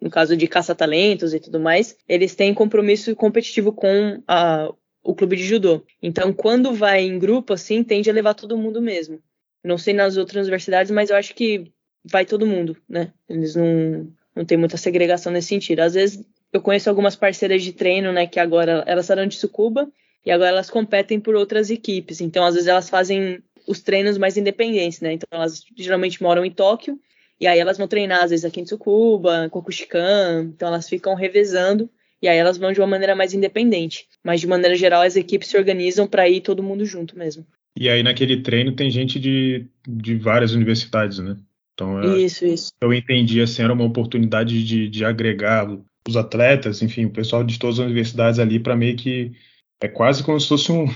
[0.00, 4.68] no caso de caça-talentos e tudo mais, eles têm compromisso competitivo com a,
[5.04, 5.84] o clube de judô.
[6.02, 9.22] Então, quando vai em grupo, assim, tende a levar todo mundo mesmo.
[9.62, 11.70] Não sei nas outras universidades, mas eu acho que
[12.04, 13.12] vai todo mundo, né?
[13.28, 15.78] Eles não, não tem muita segregação nesse sentido.
[15.78, 19.88] Às vezes, eu conheço algumas parceiras de treino, né, que agora elas eram de Sucuba
[20.26, 22.20] e agora elas competem por outras equipes.
[22.20, 25.12] Então, às vezes, elas fazem os treinos mais independentes, né?
[25.12, 26.98] Então, elas geralmente moram em Tóquio
[27.40, 31.88] e aí elas vão treinar, às vezes, aqui em Tsukuba, Kokushikan, então elas ficam revezando
[32.20, 34.06] e aí elas vão de uma maneira mais independente.
[34.24, 37.46] Mas de maneira geral as equipes se organizam para ir todo mundo junto mesmo.
[37.78, 41.36] E aí naquele treino tem gente de, de várias universidades, né?
[41.74, 42.72] Então, é, isso, isso.
[42.80, 45.68] Eu entendi assim, era uma oportunidade de, de agregar
[46.08, 49.32] os atletas, enfim, o pessoal de todas as universidades ali para meio que
[49.80, 50.86] é quase como se fosse um,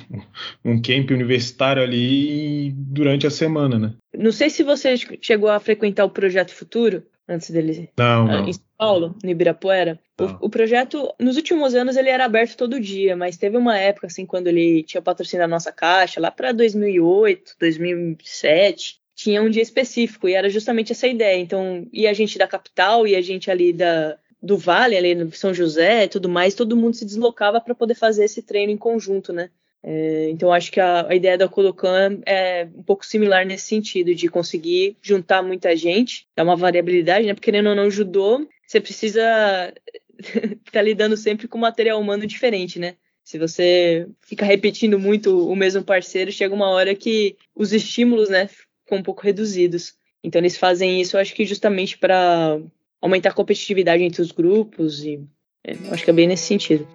[0.65, 3.95] um camp universitário ali durante a semana, né?
[4.17, 7.91] Não sei se você chegou a frequentar o Projeto Futuro antes dele.
[7.99, 8.49] Não, não.
[8.49, 9.99] Em São Paulo, no Ibirapuera.
[10.19, 14.09] O, o, projeto, nos últimos anos, ele era aberto todo dia, mas teve uma época,
[14.09, 19.63] assim, quando ele tinha patrocinado a nossa caixa, lá para 2008, 2007, tinha um dia
[19.63, 21.39] específico, e era justamente essa ideia.
[21.39, 25.33] Então, ia a gente da capital, ia a gente ali da, do Vale, ali no
[25.33, 28.77] São José e tudo mais, todo mundo se deslocava para poder fazer esse treino em
[28.77, 29.51] conjunto, né?
[29.83, 34.15] É, então acho que a, a, ideia da Kodokan é um pouco similar nesse sentido,
[34.15, 37.35] de conseguir juntar muita gente, é uma variabilidade, né?
[37.35, 39.73] Porque querendo ou não, judô, você precisa
[40.19, 42.97] estar tá lidando sempre com material humano diferente, né?
[43.25, 48.49] Se você fica repetindo muito o mesmo parceiro, chega uma hora que os estímulos, né,
[48.49, 49.95] ficam um pouco reduzidos.
[50.23, 52.61] Então eles fazem isso, acho que justamente para
[53.01, 55.25] aumentar a competitividade entre os grupos e
[55.65, 56.87] é, acho que é bem nesse sentido.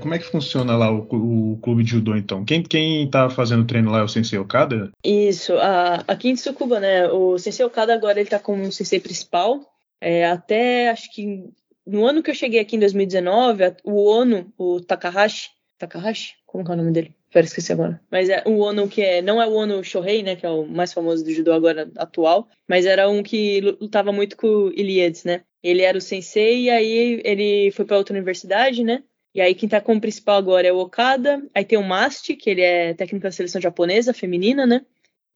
[0.00, 1.06] Como é que funciona lá o,
[1.52, 2.42] o, clube de judô, então?
[2.42, 4.90] Quem, quem tá fazendo treino lá é o Sensei Okada?
[5.04, 9.60] Isso, a, aqui em Tsukuba, né, o Sensei Okada agora ele tá como Sensei principal,
[10.00, 11.50] é, até acho que
[11.88, 16.34] no ano que eu cheguei aqui em 2019, o Ono, o Takahashi, Takahashi?
[16.46, 17.14] Como é o nome dele?
[17.30, 18.00] Pera, esqueci agora.
[18.10, 20.66] Mas é o Ono que é, não é o Ono Shohei, né, que é o
[20.66, 25.24] mais famoso do judô agora atual, mas era um que lutava muito com o Iliades,
[25.24, 25.42] né?
[25.62, 29.02] Ele era o sensei e aí ele foi para outra universidade, né?
[29.34, 31.42] E aí quem tá como principal agora é o Okada.
[31.54, 34.84] Aí tem o Masti, que ele é técnico da seleção japonesa feminina, né?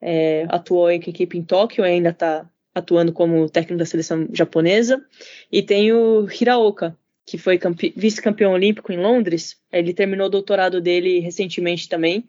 [0.01, 5.05] É, atuou em equipe em Tóquio, ainda tá atuando como técnico da seleção japonesa,
[5.51, 7.59] e tem o Hiraoka, que foi
[7.97, 9.57] vice-campeão olímpico em Londres.
[9.73, 12.25] Ele terminou o doutorado dele recentemente também,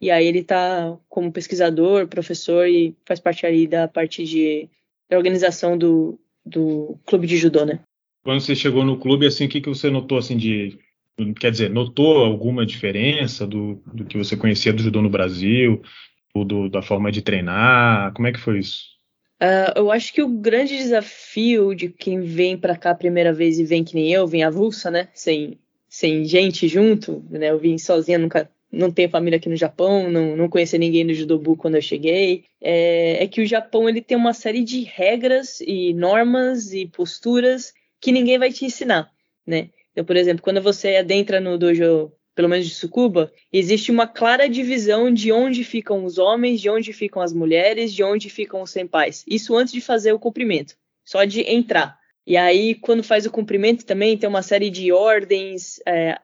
[0.00, 4.68] e aí ele está como pesquisador, professor e faz parte aí da parte de
[5.08, 7.80] da organização do, do clube de judô, né?
[8.22, 10.78] Quando você chegou no clube, assim, o que, que você notou assim de
[11.38, 15.80] quer dizer, notou alguma diferença do, do que você conhecia do judô no Brasil,
[16.34, 18.12] ou do, da forma de treinar?
[18.14, 18.93] Como é que foi isso?
[19.44, 23.58] Uh, eu acho que o grande desafio de quem vem para cá a primeira vez
[23.58, 25.08] e vem que nem eu, vem avulsa, né?
[25.12, 27.50] Sem, sem gente junto, né?
[27.50, 31.12] Eu vim sozinha, nunca não tenho família aqui no Japão, não, não conheci ninguém no
[31.12, 32.44] judobu quando eu cheguei.
[32.58, 37.74] É, é, que o Japão ele tem uma série de regras e normas e posturas
[38.00, 39.10] que ninguém vai te ensinar,
[39.46, 39.68] né?
[39.92, 44.48] Então, por exemplo, quando você adentra no dojo pelo menos de Sucuba, existe uma clara
[44.48, 48.70] divisão de onde ficam os homens, de onde ficam as mulheres, de onde ficam os
[48.70, 49.24] senpais.
[49.26, 51.98] Isso antes de fazer o cumprimento, só de entrar.
[52.26, 55.78] E aí, quando faz o cumprimento também, tem uma série de ordens.
[55.86, 56.18] É,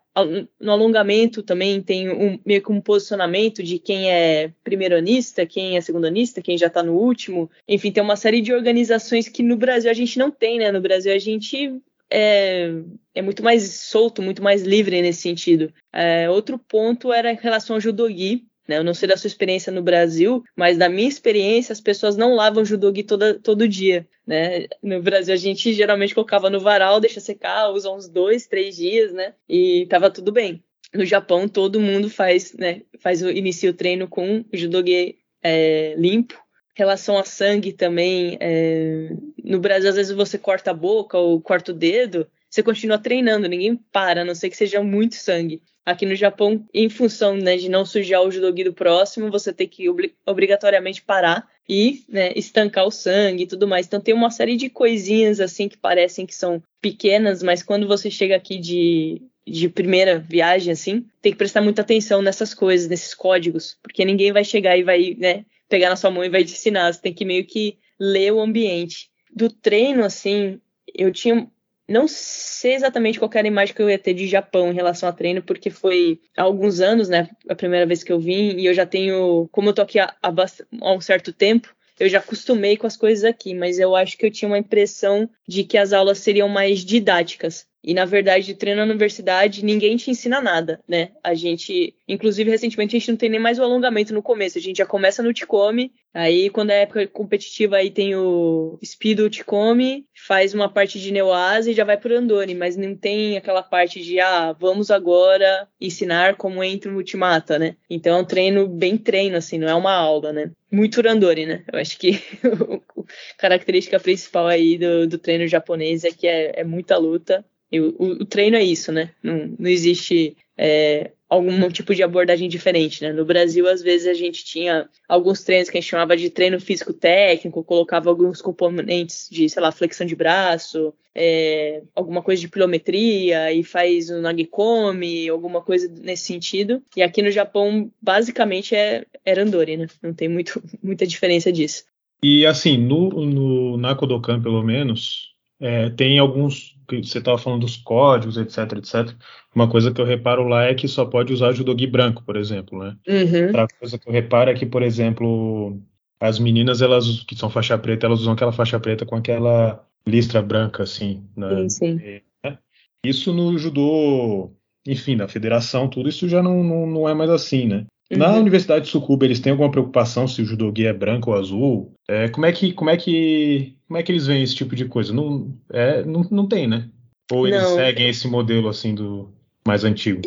[0.59, 5.81] no alongamento também tem um, meio que um posicionamento de quem é primeironista, quem é
[5.81, 7.51] segundanista, quem já está no último.
[7.69, 10.73] Enfim, tem uma série de organizações que no Brasil a gente não tem, né?
[10.73, 12.71] No Brasil a gente é,
[13.15, 15.73] é muito mais solto, muito mais livre nesse sentido.
[15.93, 18.79] É, outro ponto era em relação ao judogi, né?
[18.79, 22.37] Eu não sei da sua experiência no Brasil, mas da minha experiência, as pessoas não
[22.37, 24.07] lavam judogi toda, todo dia.
[24.25, 24.69] Né?
[24.81, 29.13] No Brasil, a gente geralmente colocava no varal, deixa secar, usa uns dois, três dias,
[29.13, 29.35] né?
[29.49, 30.63] E tava tudo bem.
[30.95, 32.83] No Japão, todo mundo faz, né?
[33.01, 36.41] Faz inicia o treino com o judogi é, limpo.
[36.81, 39.11] Relação a sangue também, é,
[39.45, 43.47] no Brasil, às vezes você corta a boca ou corta o dedo, você continua treinando,
[43.47, 45.63] ninguém para, a não ser que seja muito sangue.
[45.85, 49.69] Aqui no Japão, em função né, de não sujar o judogi do próximo, você tem
[49.69, 49.91] que
[50.25, 53.87] obrigatoriamente parar e né, estancar o sangue e tudo mais.
[53.87, 58.11] Então tem uma série de coisinhas assim que parecem que são pequenas, mas quando você
[58.11, 63.13] chega aqui de, de primeira viagem, assim, tem que prestar muita atenção nessas coisas, nesses
[63.13, 66.53] códigos, porque ninguém vai chegar e vai né, pegar na sua mão e vai te
[66.53, 66.93] ensinar.
[66.93, 69.09] Você tem que meio que ler o ambiente.
[69.35, 70.61] Do treino, assim,
[70.95, 71.49] eu tinha
[71.89, 75.09] não sei exatamente qual era a imagem que eu ia ter de Japão em relação
[75.09, 77.29] a treino, porque foi há alguns anos, né?
[77.49, 80.15] A primeira vez que eu vim, e eu já tenho, como eu tô aqui há,
[80.23, 84.25] há um certo tempo, eu já acostumei com as coisas aqui, mas eu acho que
[84.25, 87.67] eu tinha uma impressão de que as aulas seriam mais didáticas.
[87.83, 91.11] E na verdade, treino na universidade, ninguém te ensina nada, né?
[91.25, 94.61] A gente, inclusive recentemente, a gente não tem nem mais o alongamento no começo, a
[94.61, 100.07] gente já começa no Ticome, aí quando é época competitiva aí tem o Speed Ticome,
[100.27, 104.03] faz uma parte de Neoase e já vai pro Andoni, mas não tem aquela parte
[104.03, 107.77] de ah, vamos agora ensinar como entra o Ultimata, né?
[107.89, 110.51] Então é um treino bem treino assim, não é uma aula, né?
[110.71, 111.65] Muito Randori, né?
[111.73, 112.13] Eu acho que
[112.45, 117.45] a característica principal aí do, do treino japonês é que é, é muita luta
[117.79, 119.11] o, o, treino é isso, né?
[119.23, 123.13] Não, não existe é, algum tipo de abordagem diferente, né?
[123.13, 126.61] No Brasil, às vezes, a gente tinha alguns treinos que a gente chamava de treino
[126.61, 132.49] físico técnico, colocava alguns componentes de, sei lá, flexão de braço, é, alguma coisa de
[132.49, 136.83] pilometria e faz o nagikomi, alguma coisa nesse sentido.
[136.97, 139.87] E aqui no Japão, basicamente, é, é randori, né?
[140.03, 141.85] Não tem muito, muita diferença disso.
[142.23, 145.31] E assim, no, no, na Kodokan, pelo menos,
[145.61, 149.15] é, tem alguns que você estava falando dos códigos, etc, etc.
[149.55, 152.79] Uma coisa que eu reparo lá é que só pode usar judogi branco, por exemplo,
[152.79, 152.97] né?
[153.07, 153.47] Uhum.
[153.47, 155.81] Outra coisa que eu reparo é que, por exemplo,
[156.21, 160.43] as meninas, elas que são faixa preta, elas usam aquela faixa preta com aquela listra
[160.43, 161.25] branca, assim.
[161.37, 161.69] Né?
[161.69, 162.21] Sim, sim.
[162.43, 162.59] É,
[163.05, 164.51] isso no judô,
[164.87, 167.87] enfim, na federação, tudo isso já não, não, não é mais assim, né?
[168.11, 168.41] Na uhum.
[168.41, 171.95] Universidade de Sucuba, eles têm alguma preocupação se o judogi é branco ou azul?
[172.09, 174.87] É, como é que como é que como é que eles veem esse tipo de
[174.87, 175.13] coisa?
[175.13, 176.89] Não é, não, não tem, né?
[177.31, 177.77] Ou eles não.
[177.77, 179.33] seguem esse modelo assim do
[179.67, 180.23] mais antigo?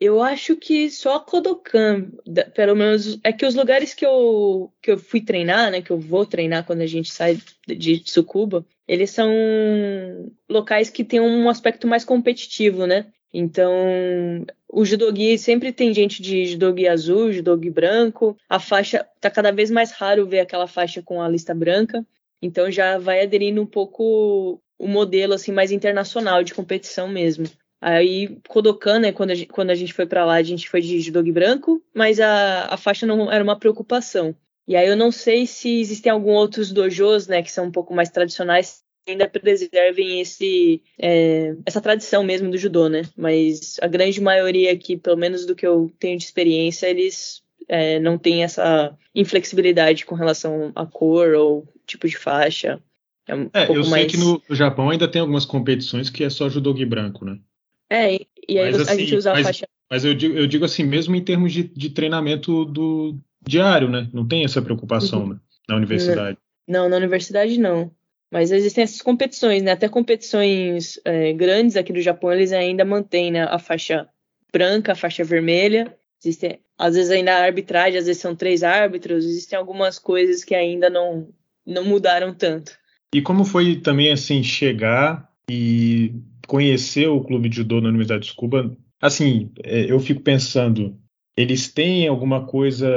[0.00, 2.10] Eu acho que só a Kodokan,
[2.56, 5.98] pelo menos, é que os lugares que eu, que eu fui treinar, né, que eu
[6.00, 9.30] vou treinar quando a gente sai de Tsukuba, eles são
[10.50, 13.06] locais que têm um aspecto mais competitivo, né?
[13.32, 18.36] Então, o judogi sempre tem gente de judogi azul, judogi branco.
[18.48, 22.04] A faixa tá cada vez mais raro ver aquela faixa com a lista branca.
[22.40, 27.46] Então já vai aderindo um pouco o modelo assim mais internacional de competição mesmo.
[27.80, 30.80] Aí Kodokan, né, quando a gente, quando a gente foi para lá, a gente foi
[30.80, 34.34] de judogi branco, mas a, a faixa não era uma preocupação.
[34.66, 37.92] E aí eu não sei se existem alguns outros dojos, né, que são um pouco
[37.94, 43.02] mais tradicionais, ainda preservem esse, é, essa tradição mesmo do judô, né?
[43.16, 47.98] Mas a grande maioria aqui, pelo menos do que eu tenho de experiência, eles é,
[47.98, 52.80] não têm essa inflexibilidade com relação à cor ou tipo de faixa.
[53.26, 56.48] É, um é eu sei que no Japão ainda tem algumas competições que é só
[56.48, 57.38] judogi branco, né?
[57.90, 58.14] É,
[58.48, 59.68] e aí mas, a gente assim, usa mas, a faixa.
[59.90, 64.08] Mas eu digo, eu digo assim, mesmo em termos de, de treinamento do diário, né?
[64.12, 65.28] Não tem essa preocupação uhum.
[65.30, 65.40] né?
[65.68, 66.38] na universidade.
[66.66, 67.90] Não, na universidade não.
[68.32, 69.72] Mas existem essas competições, né?
[69.72, 74.08] Até competições é, grandes aqui do Japão, eles ainda mantêm né, a faixa
[74.50, 75.94] branca, a faixa vermelha.
[76.24, 79.26] Existem, às vezes ainda arbitragem, às vezes são três árbitros.
[79.26, 81.28] Existem algumas coisas que ainda não,
[81.66, 82.72] não mudaram tanto.
[83.14, 86.14] E como foi também assim chegar e
[86.46, 88.74] conhecer o clube de judô na Universidade de Cuba?
[88.98, 90.96] Assim, é, eu fico pensando,
[91.36, 92.88] eles têm alguma coisa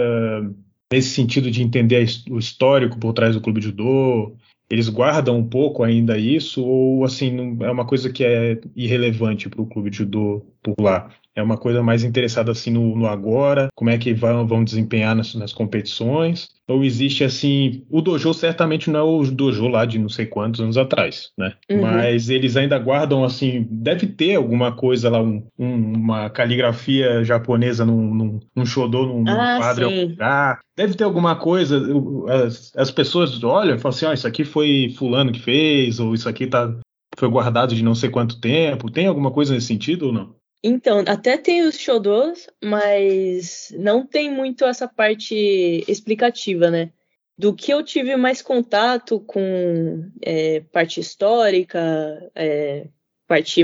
[0.90, 4.38] nesse sentido de entender o histórico por trás do clube de judô?
[4.70, 9.50] Eles guardam um pouco ainda isso ou assim não, é uma coisa que é irrelevante
[9.50, 11.10] para o clube de judô por lá?
[11.36, 15.14] É uma coisa mais interessada assim no, no agora, como é que vão, vão desempenhar
[15.14, 16.48] nas, nas, competições?
[16.68, 20.62] Ou existe assim, o dojo certamente não é o dojo lá de não sei quantos
[20.62, 21.54] anos atrás, né?
[21.70, 21.82] Uhum.
[21.82, 27.86] Mas eles ainda guardam assim, deve ter alguma coisa lá, um, um, uma caligrafia japonesa
[27.86, 30.60] num, num, num shodô, num, ah, quadro lugar.
[30.76, 31.82] Deve ter alguma coisa,
[32.46, 36.00] as, as pessoas olham e falam assim, ó, oh, isso aqui foi fulano que fez,
[36.00, 36.74] ou isso aqui tá,
[37.18, 38.90] foi guardado de não sei quanto tempo.
[38.90, 40.36] Tem alguma coisa nesse sentido ou não?
[40.68, 45.36] Então, até tem os shodôs, mas não tem muito essa parte
[45.88, 46.92] explicativa, né?
[47.38, 51.80] Do que eu tive mais contato com é, parte histórica,
[52.34, 52.88] é,
[53.28, 53.62] parte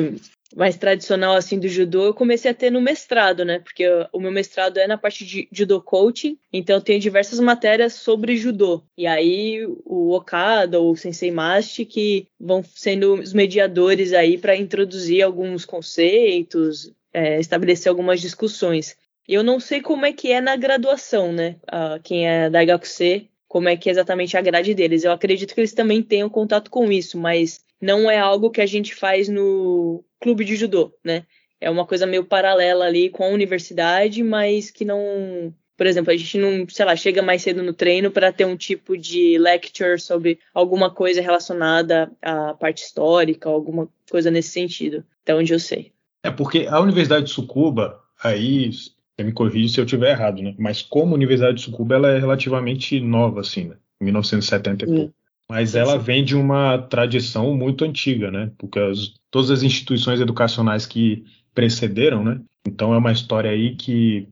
[0.55, 3.59] mais tradicional assim do judô, eu comecei a ter no mestrado, né?
[3.59, 7.93] Porque o meu mestrado é na parte de judô coaching, então eu tenho diversas matérias
[7.93, 8.83] sobre judô.
[8.97, 14.55] E aí o Okada ou o Sensei Masti que vão sendo os mediadores aí para
[14.55, 18.95] introduzir alguns conceitos, é, estabelecer algumas discussões.
[19.27, 21.55] Eu não sei como é que é na graduação, né?
[22.03, 25.03] Quem é da HQC, como é que é exatamente a grade deles.
[25.03, 28.65] Eu acredito que eles também tenham contato com isso, mas não é algo que a
[28.65, 31.23] gente faz no clube de judô, né?
[31.59, 35.53] É uma coisa meio paralela ali com a universidade, mas que não.
[35.77, 38.55] Por exemplo, a gente não, sei lá, chega mais cedo no treino para ter um
[38.55, 45.33] tipo de lecture sobre alguma coisa relacionada à parte histórica, alguma coisa nesse sentido, até
[45.33, 45.91] onde eu sei.
[46.23, 50.53] É porque a Universidade de Tsukuba, aí você me corrige se eu estiver errado, né?
[50.57, 53.75] Mas como a Universidade de Tsukuba ela é relativamente nova, assim, né?
[53.99, 55.13] 1970 e pouco.
[55.51, 58.49] Mas ela vem de uma tradição muito antiga, né?
[58.57, 62.39] Porque as, todas as instituições educacionais que precederam, né?
[62.65, 64.29] Então é uma história aí que,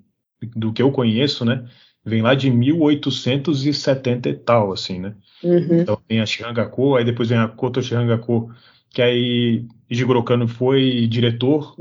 [0.55, 1.67] do que eu conheço, né?
[2.05, 5.13] Vem lá de 1870 e tal, assim, né?
[5.43, 5.81] Uhum.
[5.81, 8.49] Então tem a Shirangaku, aí depois vem a Koto Shirangaku,
[8.89, 11.75] que aí Jigoro Kano foi diretor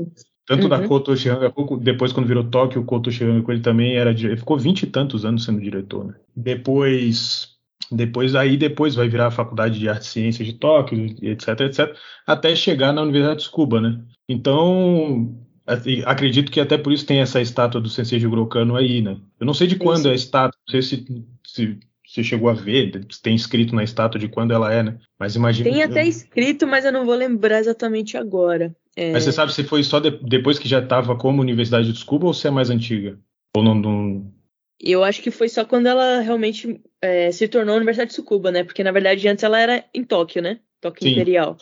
[0.45, 0.69] tanto uhum.
[0.69, 4.57] da Koto Shirangaku, depois quando virou Tóquio, o Koto Shirangaku ele também era ele ficou
[4.57, 6.15] vinte e tantos anos sendo diretor, né?
[6.35, 7.57] Depois
[7.91, 11.95] depois aí depois vai virar a Faculdade de Arte e Ciências de Tóquio, etc, etc,
[12.25, 13.99] até chegar na Universidade de Tsukuba, né?
[14.27, 19.01] Então, assim, acredito que até por isso tem essa estátua do Sensei Jigoro Kano aí,
[19.01, 19.17] né?
[19.39, 21.05] Eu não sei de quando é a estátua, não sei se,
[21.45, 24.97] se você chegou a ver, tem escrito na estátua de quando ela é, né?
[25.19, 25.69] Mas imagina.
[25.69, 28.75] Tem até escrito, mas eu não vou lembrar exatamente agora.
[28.95, 29.11] É...
[29.13, 32.25] Mas você sabe se foi só de, depois que já estava como Universidade de Tsukuba
[32.25, 33.19] ou se é mais antiga?
[33.55, 34.33] Ou não, não...
[34.81, 38.63] Eu acho que foi só quando ela realmente é, se tornou Universidade de Tsukuba, né?
[38.63, 40.59] Porque na verdade antes ela era em Tóquio, né?
[40.79, 41.13] Tóquio Sim.
[41.13, 41.57] Imperial.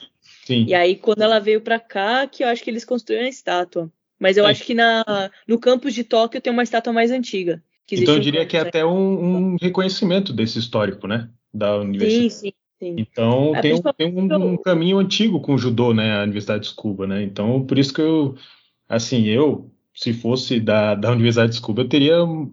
[0.45, 0.65] Sim.
[0.67, 3.91] E aí quando ela veio para cá, que eu acho que eles construíram a estátua.
[4.19, 4.51] Mas eu é.
[4.51, 5.03] acho que na,
[5.47, 7.61] no campus de Tóquio tem uma estátua mais antiga
[7.95, 11.29] então eu diria que é até um, um, reconhecimento desse histórico, né?
[11.53, 12.29] Da universidade.
[12.29, 12.53] Sim, sim.
[12.79, 12.95] Sim.
[12.99, 16.69] Então é, tem, um, tem um, um, caminho antigo com o judô, né, a Universidade
[16.69, 17.23] de Cuba, né?
[17.23, 18.35] Então por isso que eu,
[18.87, 22.51] assim, eu se fosse da, da Universidade de Cuba, eu teria um,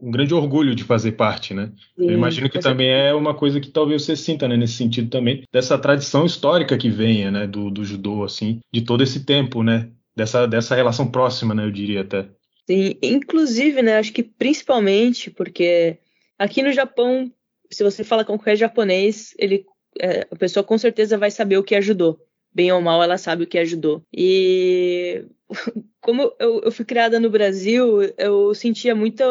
[0.00, 1.72] um, grande orgulho de fazer parte, né?
[1.96, 5.10] Sim, eu imagino que também é uma coisa que talvez você sinta, né, nesse sentido
[5.10, 9.60] também, dessa tradição histórica que venha, né, do, do judô, assim, de todo esse tempo,
[9.64, 9.90] né?
[10.16, 12.28] Dessa, dessa relação próxima, né, eu diria até.
[12.70, 15.98] Sim, inclusive, né, acho que principalmente porque
[16.38, 17.28] aqui no Japão,
[17.68, 19.66] se você fala com qualquer japonês, ele,
[20.00, 22.20] é, a pessoa com certeza vai saber o que ajudou.
[22.54, 24.02] Bem ou mal, ela sabe o que ajudou.
[24.12, 25.24] E
[26.00, 29.22] como eu, eu fui criada no Brasil, eu sentia muito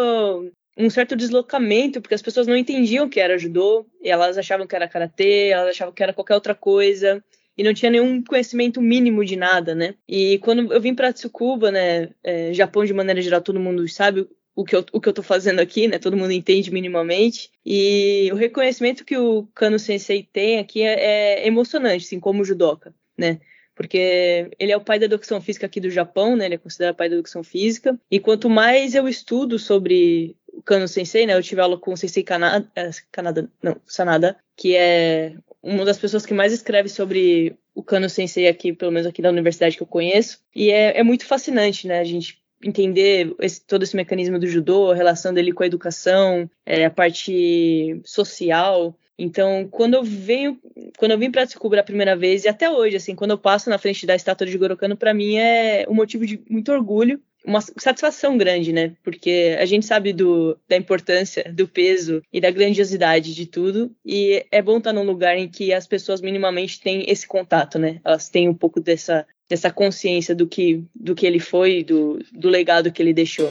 [0.78, 4.88] um certo deslocamento, porque as pessoas não entendiam que era judô, elas achavam que era
[4.88, 7.24] karatê, elas achavam que era qualquer outra coisa
[7.58, 9.96] e não tinha nenhum conhecimento mínimo de nada, né?
[10.08, 14.28] E quando eu vim para Tsukuba, né, é, Japão de maneira geral todo mundo sabe
[14.56, 16.00] o que, eu, o que eu tô fazendo aqui, né?
[16.00, 17.52] Todo mundo entende minimamente.
[17.66, 22.94] E o reconhecimento que o Kano Sensei tem aqui é, é emocionante, assim, como judoca,
[23.18, 23.40] né?
[23.78, 26.46] Porque ele é o pai da educação física aqui do Japão, né?
[26.46, 27.98] Ele é considerado pai da educação física.
[28.10, 31.36] E quanto mais eu estudo sobre o Kano Sensei, né?
[31.36, 36.00] Eu tive aula com o Sensei Kanada, é, Kanada não, Sanada, que é uma das
[36.00, 39.84] pessoas que mais escreve sobre o Kano Sensei aqui, pelo menos aqui da universidade que
[39.84, 40.40] eu conheço.
[40.56, 42.00] E é, é muito fascinante, né?
[42.00, 46.50] A gente entender esse, todo esse mecanismo do judô, a relação dele com a educação,
[46.66, 48.98] é, a parte social.
[49.18, 50.60] Então, quando eu venho,
[50.98, 53.70] quando eu vim para Tsukuba a primeira vez e até hoje, assim, quando eu passo
[53.70, 57.62] na frente da estátua de Gorokano, para mim é um motivo de muito orgulho uma
[57.62, 58.94] satisfação grande, né?
[59.02, 63.90] Porque a gente sabe do, da importância, do peso e da grandiosidade de tudo.
[64.06, 68.02] E é bom estar num lugar em que as pessoas minimamente têm esse contato, né?
[68.04, 72.50] Elas têm um pouco dessa, dessa consciência do que, do que ele foi, do, do
[72.50, 73.50] legado que ele deixou.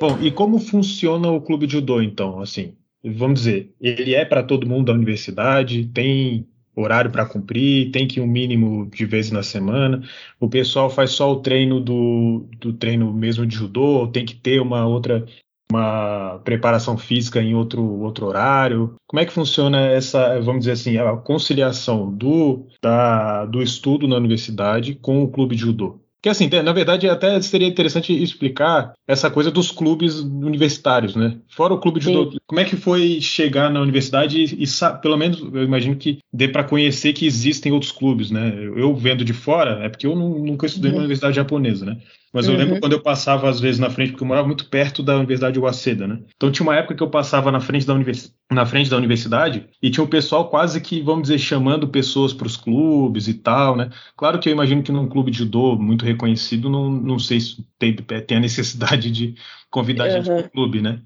[0.00, 2.40] Bom, e como funciona o clube de judô, então?
[2.40, 8.06] Assim, vamos dizer, ele é para todo mundo da universidade, tem horário para cumprir, tem
[8.06, 10.02] que ir um mínimo de vezes na semana.
[10.40, 14.60] O pessoal faz só o treino do, do treino mesmo de judô, tem que ter
[14.60, 15.24] uma outra
[15.70, 18.94] uma preparação física em outro, outro horário?
[19.08, 24.16] Como é que funciona essa, vamos dizer assim, a conciliação do, da, do estudo na
[24.16, 26.03] universidade com o clube de judô?
[26.24, 31.36] Que assim, na verdade, até seria interessante explicar essa coisa dos clubes universitários, né?
[31.50, 34.66] Fora o clube de judô, como é que foi chegar na universidade e, e
[35.02, 38.54] pelo menos eu imagino que dê para conhecer que existem outros clubes, né?
[38.74, 40.96] Eu vendo de fora, é porque eu nunca estudei uhum.
[40.96, 41.98] na universidade japonesa, né?
[42.34, 42.58] Mas eu uhum.
[42.58, 45.54] lembro quando eu passava às vezes na frente, porque eu morava muito perto da Universidade
[45.54, 46.18] de Waseda, né?
[46.34, 48.34] Então tinha uma época que eu passava na frente da, univers...
[48.50, 52.48] na frente da universidade e tinha o pessoal quase que, vamos dizer, chamando pessoas para
[52.48, 53.88] os clubes e tal, né?
[54.16, 57.64] Claro que eu imagino que num clube de judô muito reconhecido, não, não sei se
[57.78, 59.36] tem, tem a necessidade de
[59.70, 60.10] convidar uhum.
[60.10, 61.00] gente para o clube, né?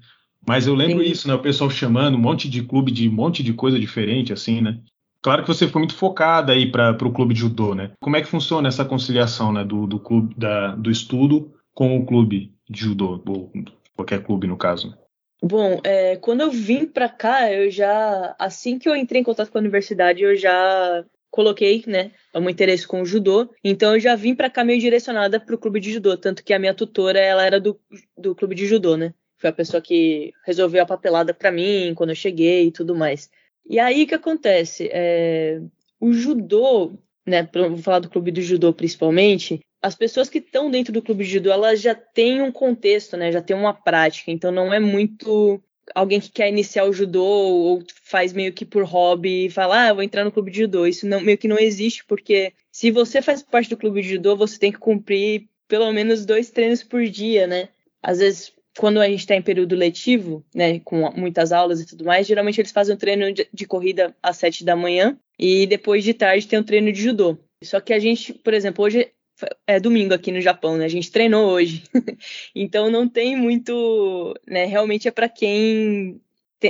[0.47, 1.11] Mas eu lembro Sim.
[1.11, 1.35] isso, né?
[1.35, 4.79] O pessoal chamando um monte de clube de um monte de coisa diferente, assim, né?
[5.21, 7.91] Claro que você foi muito focada aí para o clube de judô, né?
[8.01, 12.05] Como é que funciona essa conciliação, né, do, do clube da, do estudo com o
[12.05, 13.51] clube de judô ou
[13.95, 14.97] qualquer clube no caso?
[15.41, 19.49] Bom, é, quando eu vim para cá, eu já assim que eu entrei em contato
[19.49, 23.49] com a universidade, eu já coloquei, né, um interesse com o judô.
[23.63, 26.53] Então eu já vim para cá meio direcionada para o clube de judô, tanto que
[26.53, 27.79] a minha tutora ela era do,
[28.17, 29.13] do clube de judô, né?
[29.37, 33.29] Foi a pessoa que resolveu a papelada para mim quando eu cheguei e tudo mais.
[33.69, 34.89] E aí o que acontece?
[34.91, 35.61] É,
[35.99, 36.93] o judô,
[37.25, 37.47] né?
[37.53, 39.59] Vou falar do clube do judô principalmente.
[39.81, 43.31] As pessoas que estão dentro do clube de judô, elas já têm um contexto, né?
[43.31, 44.31] Já têm uma prática.
[44.31, 45.61] Então não é muito
[45.93, 49.93] alguém que quer iniciar o judô ou faz meio que por hobby e fala, ah,
[49.93, 50.87] vou entrar no clube de judô.
[50.87, 54.35] Isso não, meio que não existe, porque se você faz parte do clube de judô,
[54.35, 57.69] você tem que cumprir pelo menos dois treinos por dia, né?
[58.01, 62.05] Às vezes quando a gente está em período letivo, né, com muitas aulas e tudo
[62.05, 66.03] mais, geralmente eles fazem um treino de, de, corrida às sete da manhã e depois
[66.03, 67.37] de tarde tem um treino de judô.
[67.63, 69.11] Só que a gente, por exemplo, hoje
[69.67, 70.85] é domingo aqui no Japão, né?
[70.85, 71.83] A gente treinou hoje.
[72.55, 76.21] então não tem muito, né, realmente é para quem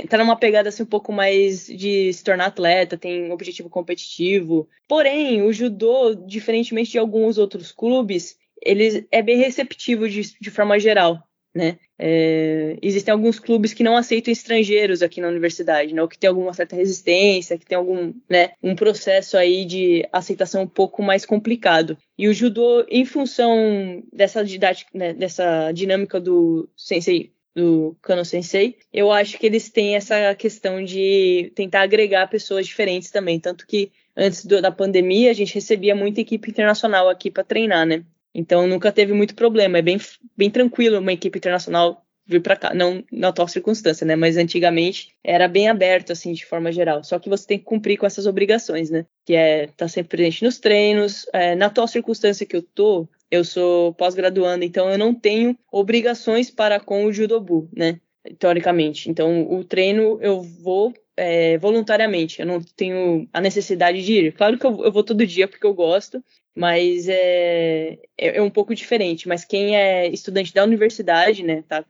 [0.08, 4.68] tá numa pegada assim um pouco mais de se tornar atleta, tem um objetivo competitivo.
[4.86, 10.78] Porém, o judô, diferentemente de alguns outros clubes, ele é bem receptivo de, de forma
[10.78, 11.20] geral
[11.54, 11.78] né?
[11.98, 16.00] É, existem alguns clubes que não aceitam estrangeiros aqui na universidade, né?
[16.00, 20.62] Ou que tem alguma certa resistência, que tem algum, né, um processo aí de aceitação
[20.62, 21.98] um pouco mais complicado.
[22.16, 28.76] E o judô, em função dessa didática, né, dessa dinâmica do sensei do Kano Sensei,
[28.92, 33.90] eu acho que eles têm essa questão de tentar agregar pessoas diferentes também, tanto que
[34.16, 38.04] antes do, da pandemia a gente recebia muita equipe internacional aqui para treinar, né?
[38.34, 39.78] Então nunca teve muito problema.
[39.78, 39.98] É bem,
[40.36, 44.14] bem tranquilo uma equipe internacional vir para cá, não na atual circunstância, né?
[44.14, 47.02] Mas antigamente era bem aberto, assim, de forma geral.
[47.02, 49.04] Só que você tem que cumprir com essas obrigações, né?
[49.26, 51.26] Que é estar tá sempre presente nos treinos.
[51.32, 56.50] É, na atual circunstância que eu tô, eu sou pós-graduando, então eu não tenho obrigações
[56.50, 58.00] para com o judobu, né?
[58.38, 59.10] Teoricamente.
[59.10, 62.40] Então o treino eu vou é, voluntariamente.
[62.40, 64.32] Eu não tenho a necessidade de ir.
[64.32, 66.22] Claro que eu, eu vou todo dia porque eu gosto,
[66.54, 69.28] mas é, é, é, um pouco diferente.
[69.28, 71.84] Mas quem é estudante da universidade, né, tá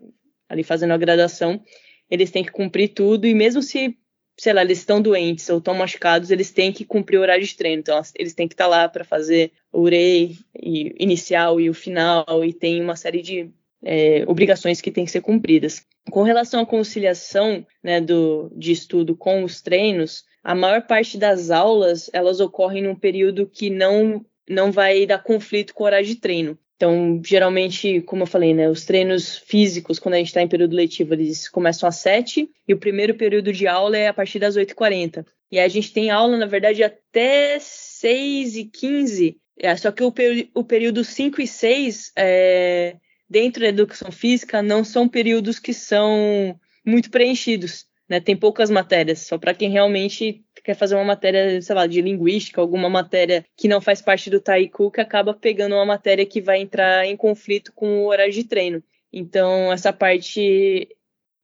[0.48, 1.62] ali fazendo a graduação,
[2.10, 3.96] eles têm que cumprir tudo, e mesmo se,
[4.38, 7.56] sei lá, eles estão doentes ou estão machucados, eles têm que cumprir o horário de
[7.56, 7.80] treino.
[7.80, 11.74] Então, eles têm que estar tá lá para fazer o UREI e, inicial e o
[11.74, 13.50] final, e tem uma série de
[13.82, 15.86] é, obrigações que têm que ser cumpridas.
[16.10, 21.50] Com relação à conciliação né, do, de estudo com os treinos, a maior parte das
[21.50, 26.16] aulas elas ocorrem num período que não não vai dar conflito com o horário de
[26.16, 26.58] treino.
[26.76, 30.74] Então, geralmente, como eu falei, né, os treinos físicos, quando a gente está em período
[30.74, 34.56] letivo, eles começam às 7 e o primeiro período de aula é a partir das
[34.56, 35.26] 8h40.
[35.52, 40.12] E a gente tem aula, na verdade, até 6 e 15 é, só que o,
[40.54, 42.96] o, período 5 e 6, é,
[43.28, 47.84] dentro da educação física, não são períodos que são muito preenchidos.
[48.10, 48.18] Né?
[48.18, 52.60] Tem poucas matérias, só para quem realmente quer fazer uma matéria, sei lá, de linguística,
[52.60, 56.60] alguma matéria que não faz parte do Taiku, que acaba pegando uma matéria que vai
[56.60, 58.82] entrar em conflito com o horário de treino.
[59.12, 60.88] Então, essa parte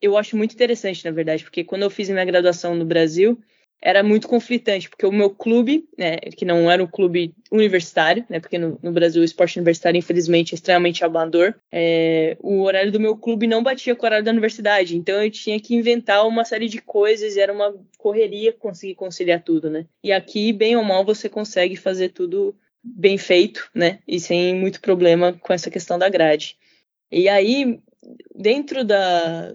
[0.02, 3.38] eu acho muito interessante, na verdade, porque quando eu fiz minha graduação no Brasil,
[3.80, 8.40] era muito conflitante, porque o meu clube, né, que não era um clube universitário, né,
[8.40, 12.98] porque no, no Brasil o esporte universitário, infelizmente, é extremamente amador, é, o horário do
[12.98, 16.44] meu clube não batia com o horário da universidade, então eu tinha que inventar uma
[16.44, 19.86] série de coisas, e era uma correria conseguir conciliar tudo, né.
[20.02, 24.80] E aqui, bem ou mal, você consegue fazer tudo bem feito, né, e sem muito
[24.80, 26.56] problema com essa questão da grade.
[27.12, 27.78] E aí,
[28.34, 29.52] dentro da,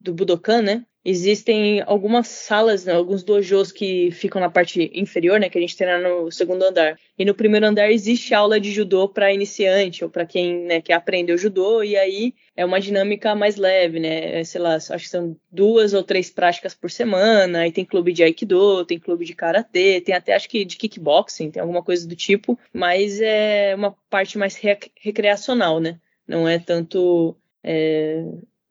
[0.00, 5.48] do Budokan, né, existem algumas salas, né, alguns dojos que ficam na parte inferior, né,
[5.48, 6.98] que a gente treina no segundo andar.
[7.18, 10.94] E no primeiro andar existe aula de judô para iniciante ou para quem né, quer
[10.94, 14.40] aprender o judô, e aí é uma dinâmica mais leve, né?
[14.40, 18.12] É, sei lá, acho que são duas ou três práticas por semana, aí tem clube
[18.12, 22.06] de aikido, tem clube de karatê, tem até acho que de kickboxing, tem alguma coisa
[22.08, 25.98] do tipo, mas é uma parte mais recreacional, né?
[26.26, 28.24] Não é tanto é,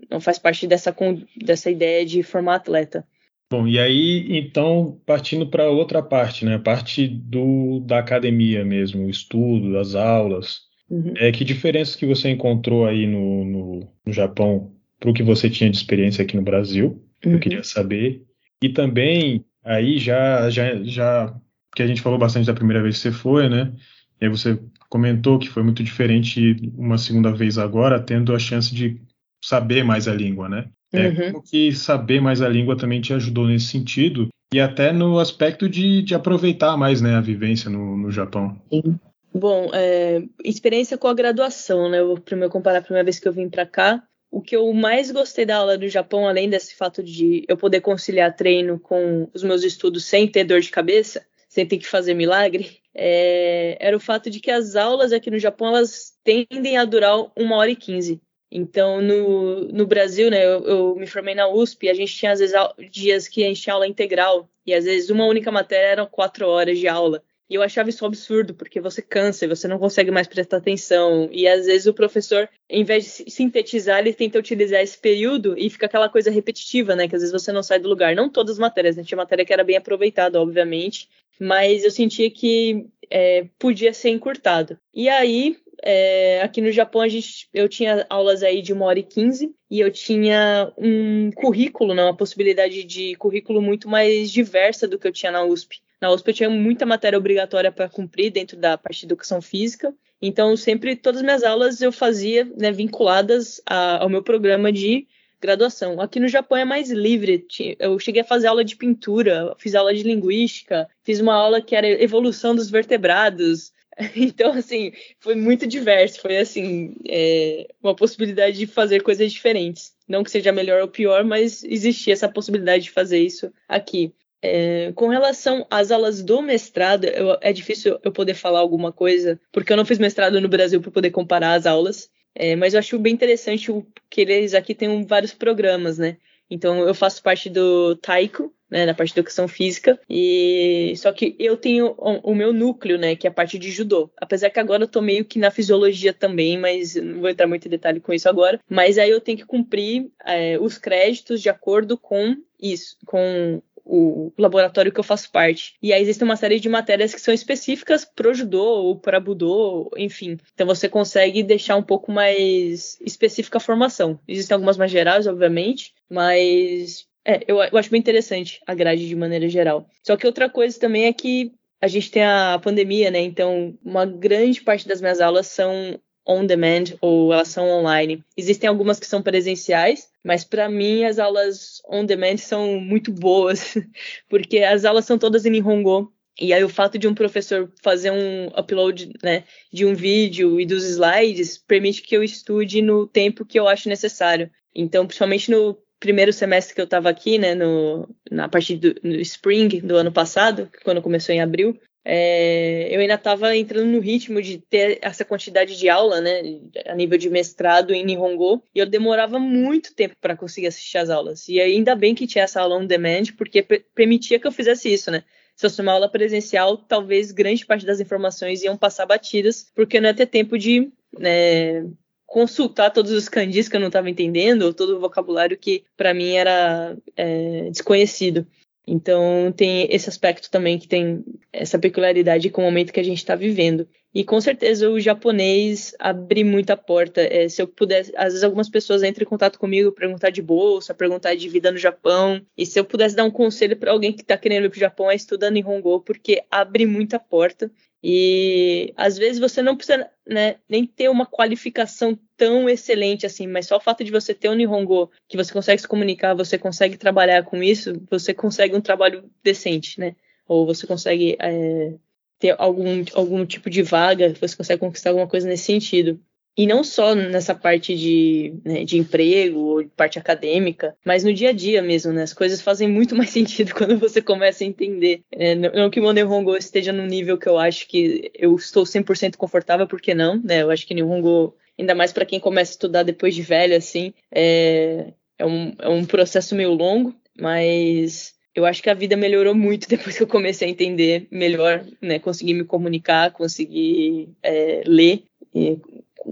[0.09, 0.95] não faz parte dessa,
[1.37, 3.05] dessa ideia de formar atleta.
[3.51, 6.55] Bom, e aí, então, partindo para outra parte, né?
[6.55, 10.61] A parte do, da academia mesmo, o estudo, as aulas.
[10.89, 11.13] Uhum.
[11.17, 15.49] É, que diferenças que você encontrou aí no, no, no Japão para o que você
[15.49, 17.03] tinha de experiência aqui no Brasil?
[17.23, 17.33] Uhum.
[17.33, 18.23] Eu queria saber.
[18.61, 21.35] E também, aí já, já, já
[21.75, 23.71] que a gente falou bastante da primeira vez que você foi, né?
[24.19, 28.73] E aí você comentou que foi muito diferente uma segunda vez agora, tendo a chance
[28.73, 29.01] de
[29.43, 30.69] saber mais a língua, né?
[30.93, 31.31] É uhum.
[31.31, 35.67] como que saber mais a língua também te ajudou nesse sentido e até no aspecto
[35.67, 38.55] de, de aproveitar mais né, a vivência no, no Japão.
[38.71, 38.99] Sim.
[39.33, 41.99] Bom, é, experiência com a graduação, né?
[41.99, 44.03] Eu vou primeiro comparar a primeira vez que eu vim para cá.
[44.31, 47.81] O que eu mais gostei da aula do Japão, além desse fato de eu poder
[47.81, 52.13] conciliar treino com os meus estudos sem ter dor de cabeça, sem ter que fazer
[52.13, 56.85] milagre, é, era o fato de que as aulas aqui no Japão elas tendem a
[56.85, 58.21] durar uma hora e quinze.
[58.55, 62.39] Então, no, no Brasil, né, eu, eu, me formei na USP, a gente tinha às
[62.39, 62.55] vezes
[62.91, 66.47] dias que a gente tinha aula integral, e às vezes uma única matéria eram quatro
[66.47, 67.23] horas de aula.
[67.49, 71.29] E eu achava isso absurdo, porque você cansa e você não consegue mais prestar atenção.
[71.31, 75.69] E às vezes o professor, em vez de sintetizar, ele tenta utilizar esse período e
[75.69, 77.07] fica aquela coisa repetitiva, né?
[77.07, 78.15] Que às vezes você não sai do lugar.
[78.15, 79.03] Não todas as matérias, né?
[79.03, 81.09] Tinha matéria que era bem aproveitada, obviamente.
[81.39, 84.77] Mas eu sentia que é, podia ser encurtado.
[84.93, 88.99] E aí, é, aqui no Japão a gente, eu tinha aulas aí de uma hora
[88.99, 94.87] e quinze e eu tinha um currículo, né, uma possibilidade de currículo muito mais diversa
[94.87, 95.81] do que eu tinha na USP.
[95.99, 99.93] Na USP eu tinha muita matéria obrigatória para cumprir dentro da parte de educação física,
[100.21, 105.05] então sempre todas as minhas aulas eu fazia né, vinculadas a, ao meu programa de
[105.43, 106.01] graduação.
[106.01, 107.45] Aqui no Japão é mais livre.
[107.77, 111.75] Eu cheguei a fazer aula de pintura, fiz aula de linguística, fiz uma aula que
[111.75, 113.71] era evolução dos vertebrados,
[114.15, 116.21] Então, assim, foi muito diverso.
[116.21, 119.93] Foi, assim, é, uma possibilidade de fazer coisas diferentes.
[120.07, 124.13] Não que seja melhor ou pior, mas existia essa possibilidade de fazer isso aqui.
[124.41, 129.39] É, com relação às aulas do mestrado, eu, é difícil eu poder falar alguma coisa,
[129.53, 132.09] porque eu não fiz mestrado no Brasil para poder comparar as aulas.
[132.35, 133.71] É, mas eu acho bem interessante
[134.09, 136.17] que eles aqui têm vários programas, né?
[136.49, 139.99] Então, eu faço parte do Taiko, né, na parte de educação física.
[140.09, 143.71] E só que eu tenho o, o, meu núcleo, né, que é a parte de
[143.71, 144.11] judô.
[144.17, 147.67] Apesar que agora eu tô meio que na fisiologia também, mas não vou entrar muito
[147.67, 148.59] em detalhe com isso agora.
[148.67, 154.31] Mas aí eu tenho que cumprir é, os créditos de acordo com isso, com o
[154.37, 155.75] laboratório que eu faço parte.
[155.81, 159.91] E aí existe uma série de matérias que são específicas pro judô ou para budô,
[159.97, 160.37] enfim.
[160.53, 164.19] Então você consegue deixar um pouco mais específica a formação.
[164.27, 169.15] Existem algumas mais gerais, obviamente, mas é, eu, eu acho bem interessante a grade de
[169.15, 169.87] maneira geral.
[170.01, 173.19] Só que outra coisa também é que a gente tem a pandemia, né?
[173.19, 178.23] Então, uma grande parte das minhas aulas são on demand ou elas são online.
[178.37, 183.75] Existem algumas que são presenciais, mas para mim as aulas on demand são muito boas,
[184.29, 186.11] porque as aulas são todas em Nihongo.
[186.39, 190.65] E aí o fato de um professor fazer um upload né, de um vídeo e
[190.65, 194.49] dos slides permite que eu estude no tempo que eu acho necessário.
[194.73, 199.79] Então, principalmente no primeiro semestre que eu estava aqui, né, no, na partir do spring
[199.79, 204.57] do ano passado, quando começou em abril, é, eu ainda estava entrando no ritmo de
[204.57, 209.39] ter essa quantidade de aula, né, a nível de mestrado em Nihongo, e eu demorava
[209.39, 211.47] muito tempo para conseguir assistir as aulas.
[211.47, 213.63] E ainda bem que tinha essa aula on demand, porque
[213.95, 215.23] permitia que eu fizesse isso, né?
[215.55, 220.09] Se fosse uma aula presencial, talvez grande parte das informações iam passar batidas, porque não
[220.09, 221.85] ia ter tempo de né,
[222.25, 226.13] consultar todos os kanjis que eu não estava entendendo, ou todo o vocabulário que para
[226.13, 228.45] mim era é, desconhecido.
[228.85, 233.17] Então tem esse aspecto também que tem essa peculiaridade com o momento que a gente
[233.17, 233.87] está vivendo.
[234.13, 237.21] E com certeza o japonês abre muita porta.
[237.21, 240.93] É, se eu pudesse, às vezes algumas pessoas entram em contato comigo, perguntar de bolsa,
[240.93, 242.45] perguntar de vida no Japão.
[242.55, 244.79] E se eu pudesse dar um conselho para alguém que está querendo ir para o
[244.79, 247.71] Japão, é estudando em Hongo, porque abre muita porta.
[248.03, 253.67] E às vezes você não precisa né, nem ter uma qualificação tão excelente assim, mas
[253.67, 256.97] só o fato de você ter um Nihongo, que você consegue se comunicar, você consegue
[256.97, 260.15] trabalhar com isso, você consegue um trabalho decente, né?
[260.45, 261.93] Ou você consegue é,
[262.39, 266.19] ter algum, algum tipo de vaga, você consegue conquistar alguma coisa nesse sentido.
[266.55, 271.49] E não só nessa parte de, né, de emprego ou parte acadêmica, mas no dia
[271.49, 272.23] a dia mesmo, né?
[272.23, 275.21] As coisas fazem muito mais sentido quando você começa a entender.
[275.31, 279.35] É, não que o Nihongo esteja no nível que eu acho que eu estou 100%
[279.35, 280.61] confortável, porque não, né?
[280.61, 284.13] Eu acho que Nihongo, ainda mais para quem começa a estudar depois de velho, assim,
[284.31, 289.55] é, é, um, é um processo meio longo, mas eu acho que a vida melhorou
[289.55, 292.19] muito depois que eu comecei a entender melhor, né?
[292.19, 295.23] Conseguir me comunicar, conseguir é, ler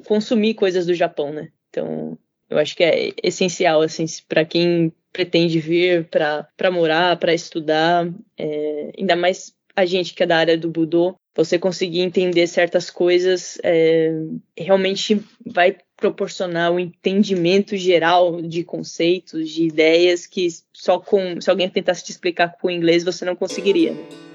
[0.06, 1.50] consumir coisas do Japão, né?
[1.70, 2.18] Então,
[2.50, 8.92] eu acho que é essencial, assim, para quem pretende vir para morar, para estudar, é,
[8.98, 13.58] ainda mais a gente que é da área do Budô, você conseguir entender certas coisas
[13.64, 14.12] é,
[14.58, 21.70] realmente vai proporcionar um entendimento geral de conceitos, de ideias que só com se alguém
[21.70, 23.94] tentasse te explicar com inglês você não conseguiria.
[23.94, 24.31] Né?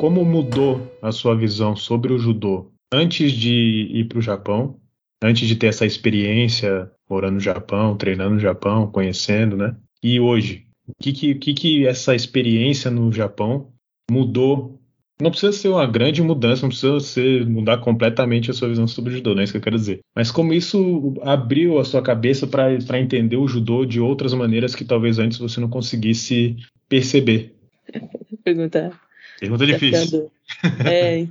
[0.00, 4.80] Como mudou a sua visão sobre o judô antes de ir para o Japão,
[5.22, 9.76] antes de ter essa experiência morando no Japão, treinando no Japão, conhecendo, né?
[10.02, 13.74] E hoje, o que que, que, que essa experiência no Japão
[14.10, 14.80] mudou?
[15.20, 19.12] Não precisa ser uma grande mudança, não precisa ser, mudar completamente a sua visão sobre
[19.12, 20.00] o judô, não é isso que eu quero dizer.
[20.16, 24.82] Mas como isso abriu a sua cabeça para entender o judô de outras maneiras que
[24.82, 26.56] talvez antes você não conseguisse
[26.88, 27.54] perceber.
[28.42, 28.98] Pergunta
[29.40, 30.30] Pergunta difícil.
[30.86, 31.26] É,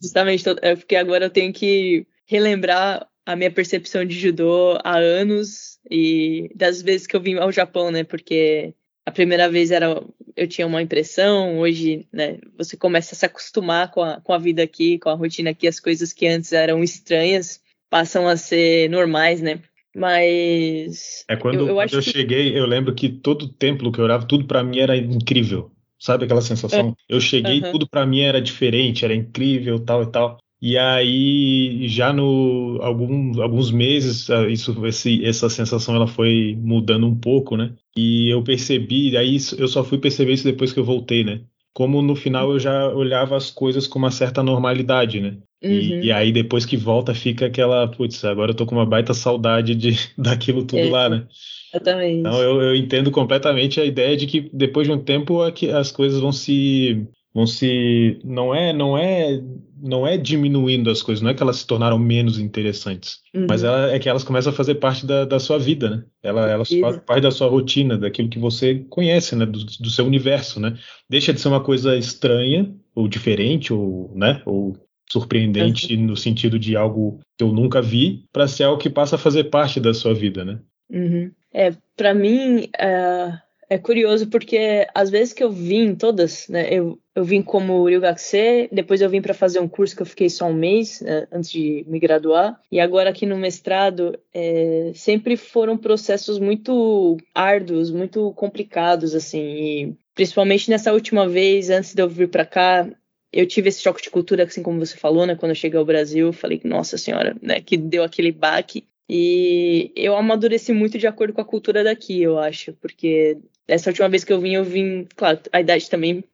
[0.00, 5.78] justamente, é porque agora eu tenho que relembrar a minha percepção de judô há anos
[5.90, 8.04] e das vezes que eu vim ao Japão, né?
[8.04, 8.74] Porque
[9.06, 10.02] a primeira vez era
[10.36, 14.38] eu tinha uma impressão, hoje, né, você começa a se acostumar com a, com a
[14.38, 18.90] vida aqui, com a rotina aqui, as coisas que antes eram estranhas passam a ser
[18.90, 19.60] normais, né?
[19.94, 22.10] Mas é quando eu, eu, quando eu que...
[22.10, 25.70] cheguei, eu lembro que todo templo que eu orava, tudo para mim era incrível.
[26.04, 26.90] Sabe aquela sensação?
[26.90, 27.14] É.
[27.14, 27.72] Eu cheguei, uhum.
[27.72, 30.36] tudo para mim era diferente, era incrível, tal e tal.
[30.60, 37.06] E aí, já no algum, alguns meses, ah, isso, esse, essa sensação ela foi mudando
[37.06, 37.72] um pouco, né?
[37.96, 41.40] E eu percebi, aí eu só fui perceber isso depois que eu voltei, né?
[41.72, 45.38] Como no final eu já olhava as coisas com uma certa normalidade, né?
[45.62, 45.70] Uhum.
[45.70, 49.14] E, e, aí depois que volta fica aquela, putz, agora eu tô com uma baita
[49.14, 50.90] saudade de, daquilo tudo é.
[50.90, 51.26] lá, né?
[51.74, 52.20] Exatamente.
[52.20, 56.20] Então eu, eu, entendo completamente a ideia de que depois de um tempo as coisas
[56.20, 59.42] vão se vão se não é não é
[59.82, 63.46] não é diminuindo as coisas, não é que elas se tornaram menos interessantes, uhum.
[63.46, 66.04] mas ela, é que elas começam a fazer parte da, da sua vida, né?
[66.22, 69.44] Ela, elas fazem parte da sua rotina, daquilo que você conhece, né?
[69.44, 70.78] Do, do, seu universo, né?
[71.10, 74.40] Deixa de ser uma coisa estranha ou diferente ou, né?
[74.46, 74.74] Ou
[75.10, 76.06] surpreendente uhum.
[76.06, 79.44] no sentido de algo que eu nunca vi, para ser algo que passa a fazer
[79.44, 80.60] parte da sua vida, né?
[80.90, 81.30] Uhum.
[81.54, 83.38] É, para mim é,
[83.70, 88.68] é, curioso porque às vezes que eu vim todas, né, eu, eu vim como Ryugakse,
[88.72, 91.52] depois eu vim para fazer um curso que eu fiquei só um mês né, antes
[91.52, 98.32] de me graduar, e agora aqui no mestrado é, sempre foram processos muito árduos, muito
[98.32, 102.88] complicados, assim, principalmente nessa última vez, antes de eu vir para cá,
[103.32, 105.34] eu tive esse choque de cultura, assim como você falou, né?
[105.34, 107.60] Quando eu cheguei ao Brasil, falei, nossa senhora, né?
[107.60, 108.86] Que deu aquele baque.
[109.08, 113.38] E eu amadureci muito de acordo com a cultura daqui, eu acho, porque
[113.68, 116.24] essa última vez que eu vim, eu vim, claro, a idade também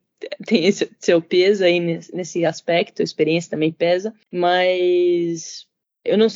[0.47, 5.67] tem esse seu peso aí nesse aspecto, a experiência também pesa, mas
[6.05, 6.29] eu não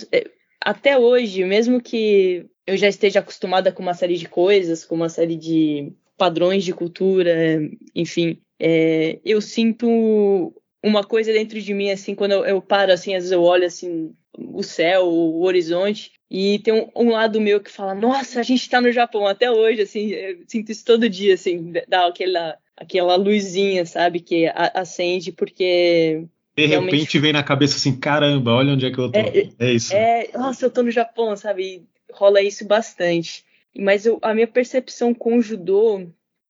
[0.61, 5.11] até hoje, mesmo que eu já esteja acostumada com uma série de coisas, com uma
[5.11, 7.61] série de padrões de cultura,
[7.95, 13.15] enfim, é, eu sinto uma coisa dentro de mim assim quando eu, eu paro assim,
[13.15, 17.61] às vezes eu olho assim o céu, o horizonte, e tem um, um, lado meu
[17.61, 21.09] que fala, nossa, a gente tá no Japão até hoje, assim, eu sinto isso todo
[21.09, 26.25] dia, assim, dá aquela, aquela luzinha, sabe, que acende, porque...
[26.57, 26.91] De realmente...
[26.91, 29.17] repente vem na cabeça assim, caramba, olha onde é que eu tô.
[29.17, 29.95] É, é isso.
[29.95, 33.45] É, nossa, eu tô no Japão, sabe, rola isso bastante.
[33.79, 36.05] Mas eu, a minha percepção com o judô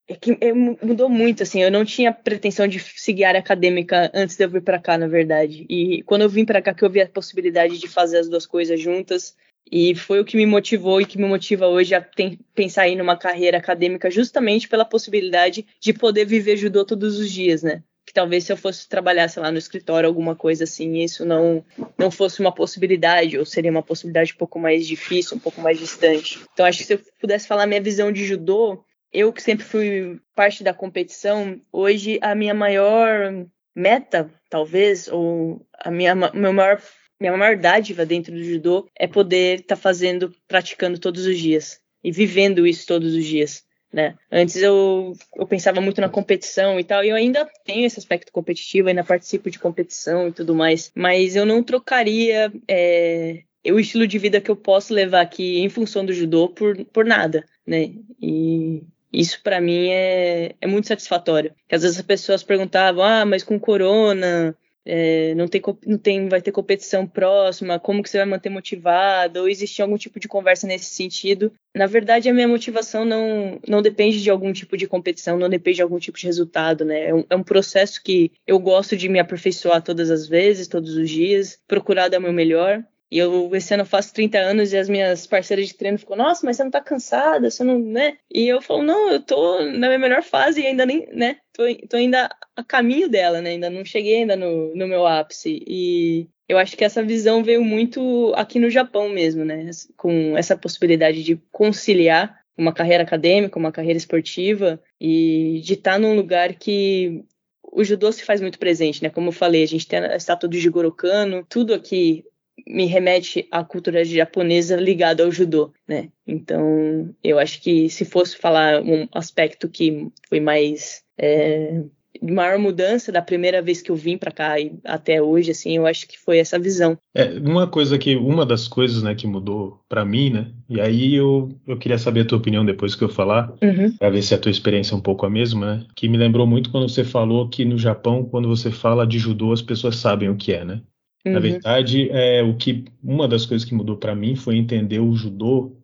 [0.07, 1.61] é que é, mudou muito, assim.
[1.61, 5.07] Eu não tinha pretensão de seguir área acadêmica antes de eu vir para cá, na
[5.07, 5.63] verdade.
[5.69, 8.47] E quando eu vim para cá, que eu vi a possibilidade de fazer as duas
[8.47, 9.35] coisas juntas,
[9.71, 12.05] e foi o que me motivou e que me motiva hoje a
[12.53, 17.63] pensar em uma carreira acadêmica, justamente pela possibilidade de poder viver judô todos os dias,
[17.63, 17.83] né?
[18.05, 21.65] Que talvez se eu fosse trabalhar, sei lá, no escritório, alguma coisa assim, isso não,
[21.97, 25.79] não fosse uma possibilidade, ou seria uma possibilidade um pouco mais difícil, um pouco mais
[25.79, 26.39] distante.
[26.53, 30.19] Então, acho que se eu pudesse falar minha visão de judô, eu que sempre fui
[30.35, 33.33] parte da competição, hoje a minha maior
[33.75, 36.79] meta, talvez, ou a minha, meu maior,
[37.19, 41.79] minha maior dádiva dentro do judô é poder estar tá fazendo, praticando todos os dias
[42.03, 43.63] e vivendo isso todos os dias.
[43.91, 44.15] né?
[44.31, 48.31] Antes eu, eu pensava muito na competição e tal, e eu ainda tenho esse aspecto
[48.31, 54.05] competitivo, ainda participo de competição e tudo mais, mas eu não trocaria é, o estilo
[54.05, 57.91] de vida que eu posso levar aqui em função do judô por, por nada, né?
[58.21, 61.53] E isso para mim é, é muito satisfatório.
[61.61, 64.55] Porque às vezes as pessoas perguntavam, ah, mas com corona
[64.85, 69.39] é, não, tem, não tem, vai ter competição próxima, como que você vai manter motivado,
[69.41, 71.51] ou existe algum tipo de conversa nesse sentido.
[71.75, 75.77] Na verdade, a minha motivação não, não depende de algum tipo de competição, não depende
[75.77, 77.09] de algum tipo de resultado, né?
[77.09, 80.95] É um, é um processo que eu gosto de me aperfeiçoar todas as vezes, todos
[80.95, 82.83] os dias, procurar dar o meu melhor.
[83.15, 86.45] E eu, esse ano, faço 30 anos e as minhas parceiras de treino ficam, nossa,
[86.45, 88.17] mas você não tá cansada, você não, né?
[88.29, 91.37] E eu falo, não, eu tô na minha melhor fase e ainda nem, né?
[91.53, 93.51] Tô, tô ainda a caminho dela, né?
[93.51, 95.63] Ainda não cheguei ainda no, no meu ápice.
[95.65, 99.69] E eu acho que essa visão veio muito aqui no Japão mesmo, né?
[99.95, 106.17] Com essa possibilidade de conciliar uma carreira acadêmica, uma carreira esportiva e de estar num
[106.17, 107.23] lugar que
[107.63, 109.09] o judô se faz muito presente, né?
[109.09, 112.25] Como eu falei, a gente tem a estátua do Jigoro Kano, tudo aqui
[112.67, 116.09] me remete à cultura japonesa ligada ao judô, né?
[116.25, 121.83] Então, eu acho que se fosse falar um aspecto que foi mais é,
[122.21, 125.77] de maior mudança da primeira vez que eu vim para cá e até hoje, assim,
[125.77, 126.97] eu acho que foi essa visão.
[127.13, 131.13] É, uma coisa que, uma das coisas, né, que mudou para mim, né, e aí
[131.13, 133.95] eu, eu queria saber a tua opinião depois que eu falar, uhum.
[133.97, 136.47] para ver se a tua experiência é um pouco a mesma, né, que me lembrou
[136.47, 140.29] muito quando você falou que no Japão, quando você fala de judô, as pessoas sabem
[140.29, 140.81] o que é, né?
[141.25, 141.33] Uhum.
[141.33, 145.15] Na verdade, é o que uma das coisas que mudou para mim foi entender o
[145.15, 145.75] judô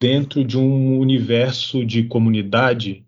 [0.00, 3.04] dentro de um universo de comunidade,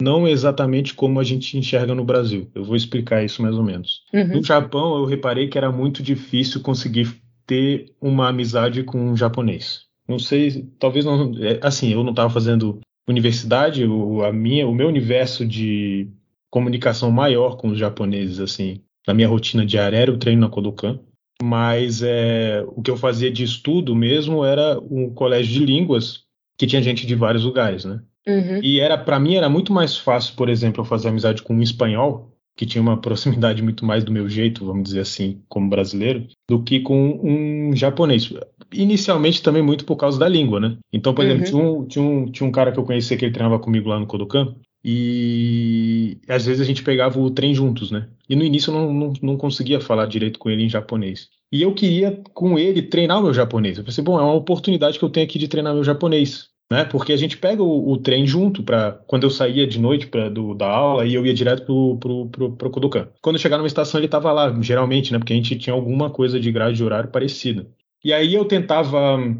[0.00, 2.48] não exatamente como a gente enxerga no Brasil.
[2.54, 4.02] Eu vou explicar isso mais ou menos.
[4.12, 4.36] Uhum.
[4.36, 7.08] No Japão, eu reparei que era muito difícil conseguir
[7.46, 9.88] ter uma amizade com um japonês.
[10.06, 11.32] Não sei, talvez não.
[11.42, 16.08] É, assim, eu não estava fazendo universidade, o, a minha, o meu universo de
[16.50, 21.00] comunicação maior com os japoneses, assim, na minha rotina diária era o treino na Kodokan,
[21.42, 26.24] mas é, o que eu fazia de estudo mesmo era um colégio de línguas
[26.58, 28.02] que tinha gente de vários lugares, né?
[28.28, 28.60] Uhum.
[28.62, 31.62] E era para mim era muito mais fácil, por exemplo, eu fazer amizade com um
[31.62, 36.26] espanhol que tinha uma proximidade muito mais do meu jeito, vamos dizer assim, como brasileiro,
[36.46, 38.30] do que com um japonês.
[38.74, 40.76] Inicialmente também muito por causa da língua, né?
[40.92, 41.30] Então, por uhum.
[41.30, 43.88] exemplo, tinha um, tinha, um, tinha um cara que eu conhecia que ele treinava comigo
[43.88, 44.54] lá no Kodokan,
[44.90, 48.08] e às vezes a gente pegava o trem juntos, né?
[48.26, 51.28] E no início eu não, não, não, conseguia falar direito com ele em japonês.
[51.52, 53.76] E eu queria, com ele, treinar o meu japonês.
[53.76, 56.48] Eu pensei, bom, é uma oportunidade que eu tenho aqui de treinar meu japonês.
[56.72, 56.86] Né?
[56.86, 60.30] Porque a gente pega o, o trem junto para quando eu saía de noite pra,
[60.30, 63.08] do, da aula e eu ia direto pro, pro, pro, pro Kodokan.
[63.20, 65.18] Quando eu chegava numa estação ele estava lá, geralmente, né?
[65.18, 67.66] Porque a gente tinha alguma coisa de grade de horário parecida.
[68.02, 69.38] E aí eu tentava hum,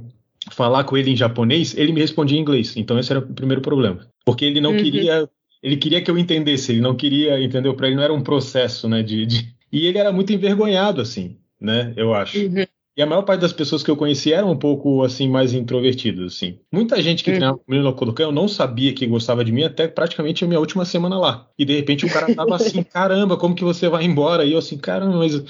[0.50, 2.76] falar com ele em japonês, ele me respondia em inglês.
[2.76, 4.06] Então esse era o primeiro problema.
[4.26, 4.76] Porque ele não uhum.
[4.76, 5.26] queria
[5.62, 7.74] ele queria que eu entendesse, ele não queria, entendeu?
[7.74, 9.02] Para ele não era um processo, né?
[9.02, 11.92] De, de, E ele era muito envergonhado, assim, né?
[11.96, 12.38] Eu acho.
[12.38, 12.64] Uhum.
[12.96, 16.34] E a maior parte das pessoas que eu conheci eram um pouco, assim, mais introvertidas,
[16.34, 16.58] assim.
[16.72, 17.36] Muita gente que uhum.
[17.36, 20.58] treinava comigo no Kodokan, eu não sabia que gostava de mim até praticamente a minha
[20.58, 21.48] última semana lá.
[21.56, 24.44] E de repente o cara tava assim, caramba, como que você vai embora?
[24.44, 25.40] E eu assim, caramba, mas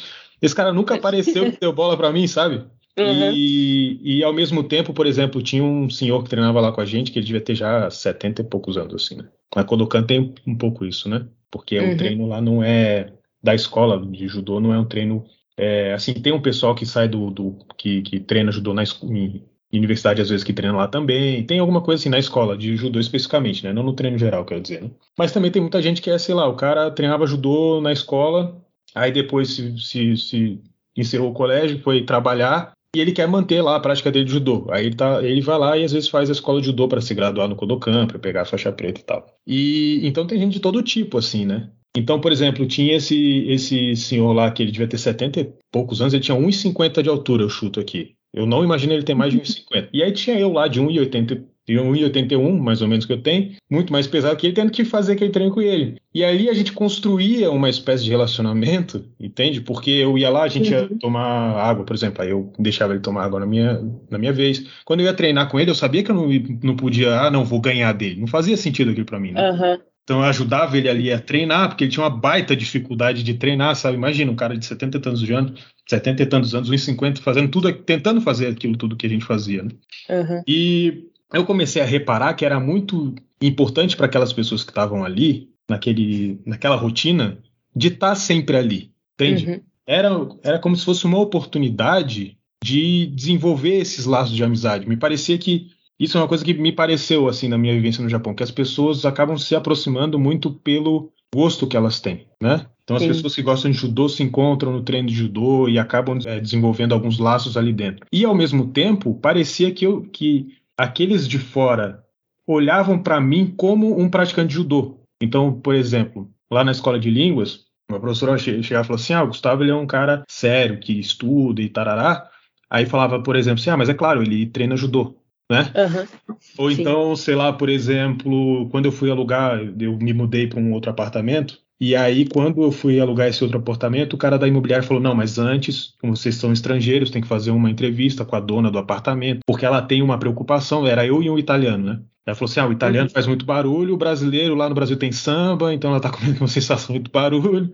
[0.42, 2.64] esse cara nunca apareceu e deu bola para mim, sabe?
[3.02, 3.32] Uhum.
[3.32, 6.84] E, e ao mesmo tempo, por exemplo, tinha um senhor que treinava lá com a
[6.84, 9.28] gente, que ele devia ter já 70 e poucos anos, assim, né?
[9.54, 11.26] A Kodokan tem um pouco isso, né?
[11.50, 11.92] Porque uhum.
[11.92, 15.24] o treino lá não é da escola de judô, não é um treino.
[15.56, 17.30] É, assim, tem um pessoal que sai do.
[17.30, 19.42] do que, que treina judô na em,
[19.72, 21.44] universidade, às vezes, que treina lá também.
[21.44, 23.72] Tem alguma coisa assim na escola, de judô especificamente, né?
[23.72, 24.90] Não no treino geral, quero dizer, né?
[25.16, 28.60] Mas também tem muita gente que é, sei lá, o cara treinava judô na escola,
[28.94, 30.60] aí depois se, se, se
[30.96, 34.66] encerrou o colégio, foi trabalhar, e ele quer manter lá a prática dele de judô.
[34.70, 37.00] Aí ele, tá, ele vai lá e às vezes faz a escola de judô para
[37.00, 39.26] se graduar no Kodokan, para pegar a faixa preta e tal.
[39.46, 41.70] E então tem gente de todo tipo, assim, né?
[41.96, 46.00] Então, por exemplo, tinha esse, esse senhor lá que ele devia ter 70 e poucos
[46.00, 48.14] anos, ele tinha 1,50 de altura, eu chuto aqui.
[48.32, 49.88] Eu não imagino ele ter mais de 1,50.
[49.92, 53.52] E aí tinha eu lá de 1,80 de 1,81 mais ou menos que eu tenho,
[53.70, 55.96] muito mais pesado que ele, tendo que fazer aquele treino com ele.
[56.14, 59.60] E ali a gente construía uma espécie de relacionamento, entende?
[59.60, 60.80] Porque eu ia lá, a gente uhum.
[60.80, 64.32] ia tomar água, por exemplo, aí eu deixava ele tomar água na minha, na minha
[64.32, 64.64] vez.
[64.84, 66.28] Quando eu ia treinar com ele, eu sabia que eu não,
[66.62, 68.20] não podia, ah, não, vou ganhar dele.
[68.20, 69.50] Não fazia sentido aquilo para mim, né?
[69.50, 69.78] Uhum.
[70.08, 73.76] Então eu ajudava ele ali a treinar, porque ele tinha uma baita dificuldade de treinar,
[73.76, 73.98] sabe?
[73.98, 77.70] Imagina um cara de 70 e tantos anos, 70 e tantos anos, 1,50, fazendo tudo,
[77.74, 79.70] tentando fazer aquilo tudo que a gente fazia, né?
[80.08, 80.42] Uhum.
[80.48, 85.50] E eu comecei a reparar que era muito importante para aquelas pessoas que estavam ali,
[85.68, 87.38] naquele, naquela rotina,
[87.74, 89.50] de estar tá sempre ali, entende?
[89.50, 89.60] Uhum.
[89.86, 94.88] Era, era como se fosse uma oportunidade de desenvolver esses laços de amizade.
[94.88, 98.08] Me parecia que isso é uma coisa que me pareceu assim na minha vivência no
[98.08, 102.66] Japão, que as pessoas acabam se aproximando muito pelo gosto que elas têm, né?
[102.84, 103.08] Então as Sim.
[103.08, 106.94] pessoas que gostam de judô se encontram no treino de judô e acabam é, desenvolvendo
[106.94, 108.06] alguns laços ali dentro.
[108.10, 112.04] E ao mesmo tempo parecia que, eu, que aqueles de fora
[112.46, 115.00] olhavam para mim como um praticante de judô.
[115.20, 119.24] Então, por exemplo, lá na escola de línguas, uma professora chegava e falou assim: Ah,
[119.24, 122.28] o Gustavo ele é um cara sério, que estuda e tarará.
[122.70, 125.16] Aí falava, por exemplo, assim: Ah, mas é claro, ele treina judô.
[125.50, 125.72] Né?
[125.74, 126.36] Uhum.
[126.58, 126.82] Ou Sim.
[126.82, 130.90] então, sei lá, por exemplo, quando eu fui alugar, eu me mudei para um outro
[130.90, 135.02] apartamento, e aí, quando eu fui alugar esse outro apartamento, o cara da imobiliária falou:
[135.02, 138.70] não, mas antes, como vocês são estrangeiros, tem que fazer uma entrevista com a dona
[138.70, 140.86] do apartamento, porque ela tem uma preocupação.
[140.86, 142.02] Era eu e um italiano, né?
[142.28, 143.12] Ela falou assim: ah, o italiano uhum.
[143.12, 146.46] faz muito barulho, o brasileiro lá no Brasil tem samba, então ela tá com uma
[146.46, 147.72] sensação muito barulho,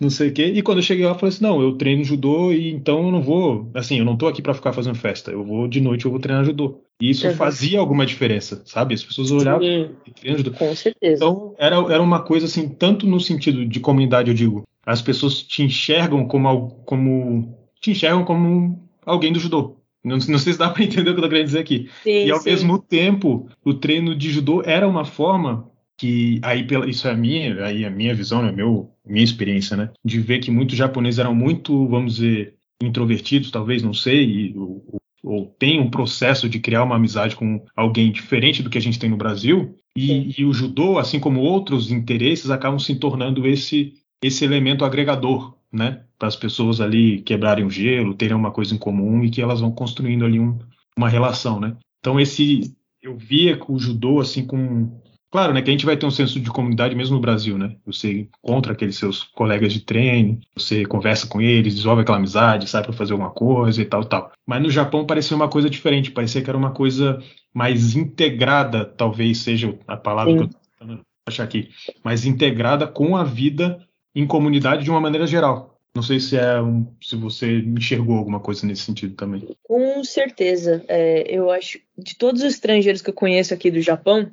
[0.00, 0.46] não sei o quê.
[0.46, 3.12] E quando eu cheguei lá, eu falei assim: não, eu treino judô e então eu
[3.12, 6.06] não vou, assim, eu não tô aqui para ficar fazendo festa, eu vou de noite,
[6.06, 6.82] eu vou treinar judô.
[6.98, 7.34] E isso uhum.
[7.34, 8.94] fazia alguma diferença, sabe?
[8.94, 10.52] As pessoas olhavam Sim, e treinam judô.
[10.52, 11.22] Com certeza.
[11.22, 15.42] Então era, era uma coisa assim, tanto no sentido de comunidade, eu digo, as pessoas
[15.42, 19.76] te enxergam como, como te enxergam como alguém do judô.
[20.04, 21.88] Não, não sei se dá para entender o que eu tô querendo dizer aqui.
[22.02, 22.50] Sim, e ao sim.
[22.50, 27.16] mesmo tempo, o treino de judô era uma forma que aí pela, isso é a
[27.16, 31.18] minha, aí a minha visão, né, meu, minha experiência, né, de ver que muitos japoneses
[31.18, 36.58] eram muito, vamos dizer, introvertidos, talvez, não sei, e, ou, ou tem um processo de
[36.58, 40.44] criar uma amizade com alguém diferente do que a gente tem no Brasil, e, e
[40.46, 43.92] o judô, assim como outros interesses, acabam se tornando esse
[44.22, 46.02] esse elemento agregador, né?
[46.18, 49.60] Para as pessoas ali quebrarem o gelo, terem uma coisa em comum e que elas
[49.60, 50.58] vão construindo ali um,
[50.96, 51.76] uma relação, né?
[52.00, 55.00] Então esse eu via o judô assim com
[55.30, 57.76] claro, né, que a gente vai ter um senso de comunidade mesmo no Brasil, né?
[57.86, 62.82] Você encontra aqueles seus colegas de treino, você conversa com eles, desenvolve aquela amizade, sai
[62.82, 64.32] para fazer alguma coisa e tal, tal.
[64.44, 67.22] Mas no Japão parecia uma coisa diferente, parecia que era uma coisa
[67.54, 70.38] mais integrada, talvez seja a palavra Sim.
[70.38, 71.68] que eu tô tentando achar aqui,
[72.04, 73.78] mais integrada com a vida
[74.14, 75.78] em comunidade de uma maneira geral.
[75.94, 79.48] Não sei se é um, se você enxergou alguma coisa nesse sentido também.
[79.64, 80.84] Com certeza.
[80.86, 84.30] É, eu acho de todos os estrangeiros que eu conheço aqui do Japão,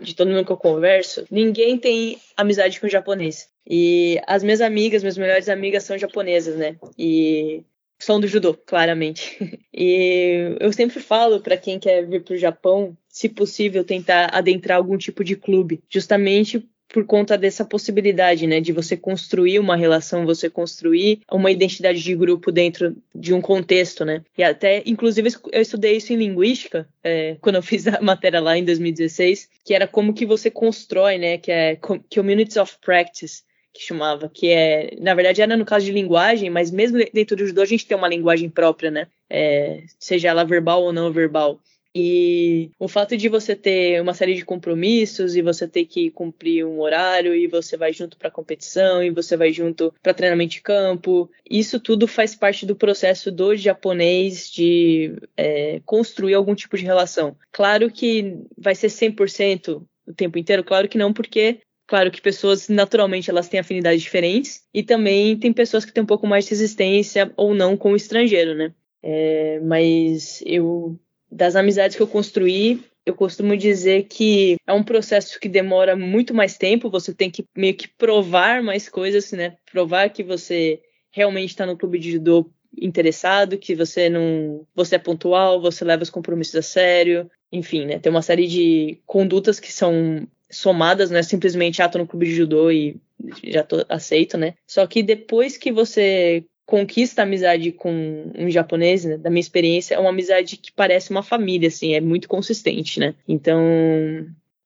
[0.00, 3.48] de todo mundo que eu converso, ninguém tem amizade com japonês.
[3.66, 6.76] E as minhas amigas, minhas melhores amigas são japonesas, né?
[6.98, 7.62] E
[7.98, 9.36] são do judô, claramente.
[9.80, 14.76] E eu sempre falo para quem quer vir para o Japão, se possível, tentar adentrar
[14.76, 20.24] algum tipo de clube, justamente por conta dessa possibilidade, né, de você construir uma relação,
[20.24, 25.60] você construir uma identidade de grupo dentro de um contexto, né, e até, inclusive, eu
[25.60, 29.86] estudei isso em linguística, é, quando eu fiz a matéria lá em 2016, que era
[29.86, 35.14] como que você constrói, né, que é Communities of Practice, que chamava, que é, na
[35.14, 38.08] verdade era no caso de linguagem, mas mesmo dentro do judô a gente tem uma
[38.08, 41.60] linguagem própria, né, é, seja ela verbal ou não verbal.
[41.94, 46.64] E o fato de você ter uma série de compromissos e você ter que cumprir
[46.64, 50.60] um horário e você vai junto para competição e você vai junto para treinamento de
[50.60, 56.84] campo, isso tudo faz parte do processo do japonês de é, construir algum tipo de
[56.84, 57.36] relação.
[57.50, 62.68] Claro que vai ser 100% o tempo inteiro, claro que não, porque Claro que pessoas,
[62.68, 66.50] naturalmente, elas têm afinidades diferentes e também tem pessoas que têm um pouco mais de
[66.50, 68.74] resistência ou não com o estrangeiro, né?
[69.02, 71.00] É, mas eu
[71.30, 76.34] das amizades que eu construí, eu costumo dizer que é um processo que demora muito
[76.34, 79.56] mais tempo, você tem que meio que provar mais coisas, né?
[79.70, 84.98] Provar que você realmente está no clube de judô interessado, que você não, você é
[84.98, 87.98] pontual, você leva os compromissos a sério, enfim, né?
[87.98, 92.26] Tem uma série de condutas que são somadas, não é simplesmente ah, tô no clube
[92.26, 93.00] de judô e
[93.44, 94.54] já tô aceito, né?
[94.66, 99.94] Só que depois que você conquista a amizade com um japonês, né, da minha experiência,
[99.94, 103.14] é uma amizade que parece uma família, assim, é muito consistente, né?
[103.26, 103.58] Então,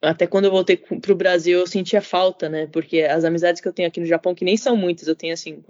[0.03, 2.67] até quando eu voltei pro Brasil, eu sentia falta, né?
[2.73, 5.33] Porque as amizades que eu tenho aqui no Japão, que nem são muitas, eu tenho,
[5.33, 5.63] assim,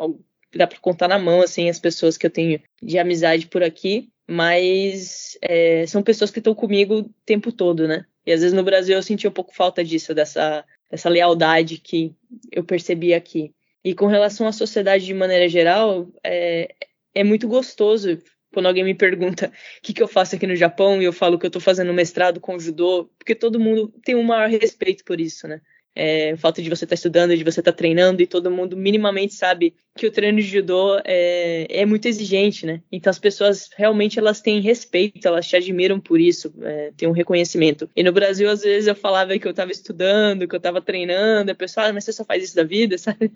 [0.56, 4.08] dá pra contar na mão, assim, as pessoas que eu tenho de amizade por aqui,
[4.26, 8.06] mas é, são pessoas que estão comigo o tempo todo, né?
[8.24, 12.14] E às vezes no Brasil eu senti um pouco falta disso, dessa, dessa lealdade que
[12.50, 13.52] eu percebi aqui.
[13.84, 16.74] E com relação à sociedade de maneira geral, é,
[17.14, 18.18] é muito gostoso
[18.52, 21.38] quando alguém me pergunta o que, que eu faço aqui no Japão e eu falo
[21.38, 25.20] que eu estou fazendo mestrado com judô, porque todo mundo tem um maior respeito por
[25.20, 25.60] isso, né?
[25.94, 28.50] É, o fato de você estar tá estudando, de você estar tá treinando e todo
[28.50, 32.82] mundo minimamente sabe que o treino de judô é, é, muito exigente, né?
[32.90, 37.12] Então as pessoas realmente elas têm respeito, elas te admiram por isso, é, tem um
[37.12, 37.90] reconhecimento.
[37.94, 41.50] E no Brasil às vezes eu falava que eu estava estudando, que eu estava treinando,
[41.50, 43.30] a pessoa, ah, mas você só faz isso da vida, sabe?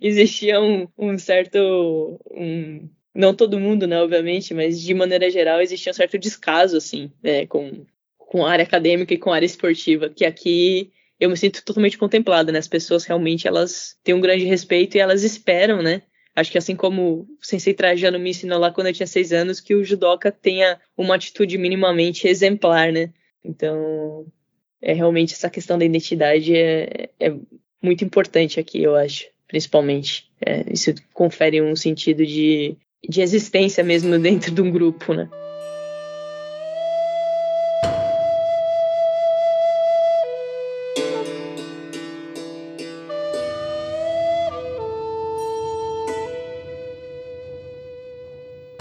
[0.00, 5.90] Existia um, um certo um, não todo mundo, né, obviamente, mas de maneira geral existia
[5.90, 7.84] um certo descaso, assim, né, com,
[8.18, 11.98] com a área acadêmica e com a área esportiva, que aqui eu me sinto totalmente
[11.98, 12.58] contemplada, né?
[12.58, 16.02] As pessoas realmente elas têm um grande respeito e elas esperam, né?
[16.34, 19.58] Acho que assim como o Sensei Trajano me ensinou lá quando eu tinha seis anos,
[19.58, 23.10] que o judoca tenha uma atitude minimamente exemplar, né?
[23.42, 24.26] Então,
[24.82, 27.34] é realmente essa questão da identidade é, é
[27.82, 30.30] muito importante aqui, eu acho, principalmente.
[30.44, 32.76] É, isso confere um sentido de,
[33.08, 35.30] de existência mesmo dentro de um grupo, né?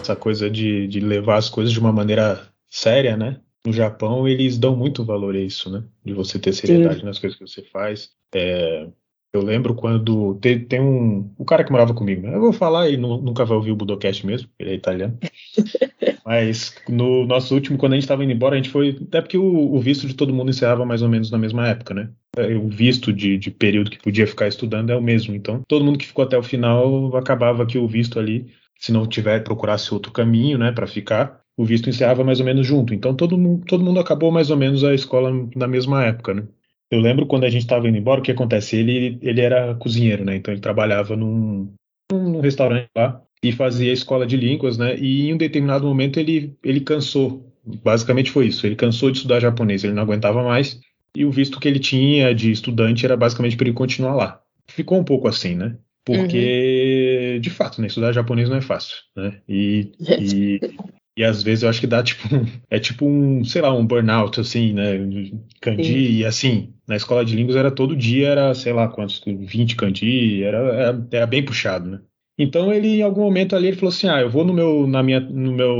[0.05, 3.39] Essa coisa de, de levar as coisas de uma maneira séria, né?
[3.65, 5.83] No Japão, eles dão muito valor a isso, né?
[6.03, 7.05] De você ter seriedade Sim.
[7.05, 8.11] nas coisas que você faz.
[8.33, 8.87] É,
[9.33, 11.29] eu lembro quando tem, tem, um.
[11.37, 12.35] O cara que morava comigo, né?
[12.35, 15.17] Eu vou falar e nunca vai ouvir o Budocast mesmo, ele é italiano.
[16.25, 18.97] Mas no nosso último, quando a gente estava indo embora, a gente foi.
[19.07, 21.93] Até porque o, o, visto de todo mundo encerrava mais ou menos na mesma época,
[21.93, 22.09] né?
[22.37, 25.35] É, o visto de, de período que podia ficar estudando é o mesmo.
[25.35, 28.47] Então, todo mundo que ficou até o final acabava que o visto ali
[28.79, 32.65] se não tiver, procurasse outro caminho, né, para ficar, o visto encerrava mais ou menos
[32.65, 32.93] junto.
[32.93, 36.43] Então todo mundo, todo mundo acabou mais ou menos a escola na mesma época, né?
[36.91, 38.75] Eu lembro quando a gente estava indo embora, o que acontece?
[38.75, 40.35] Ele, ele era cozinheiro, né?
[40.35, 41.73] Então ele trabalhava num,
[42.11, 44.95] num restaurante lá e fazia escola de línguas, né?
[44.97, 47.51] E em um determinado momento ele, ele cansou.
[47.83, 48.65] Basicamente foi isso.
[48.67, 50.79] Ele cansou de estudar japonês, ele não aguentava mais.
[51.15, 54.41] E o visto que ele tinha de estudante era basicamente para ele continuar lá.
[54.67, 55.75] Ficou um pouco assim, né?
[56.03, 57.14] Porque, uhum.
[57.39, 59.39] De fato, né, estudar japonês não é fácil, né?
[59.47, 60.59] E, e,
[61.17, 62.27] e, às vezes eu acho que dá tipo
[62.69, 64.97] é tipo um, sei lá, um burnout, assim, né?
[65.61, 66.13] Kanji, Sim.
[66.13, 70.43] e assim, na escola de línguas era todo dia, era, sei lá quantos, 20 kanji,
[70.43, 72.01] era, era, era, bem puxado, né?
[72.37, 75.01] Então ele, em algum momento ali, ele falou assim, ah, eu vou no meu, na
[75.01, 75.75] minha, no meu,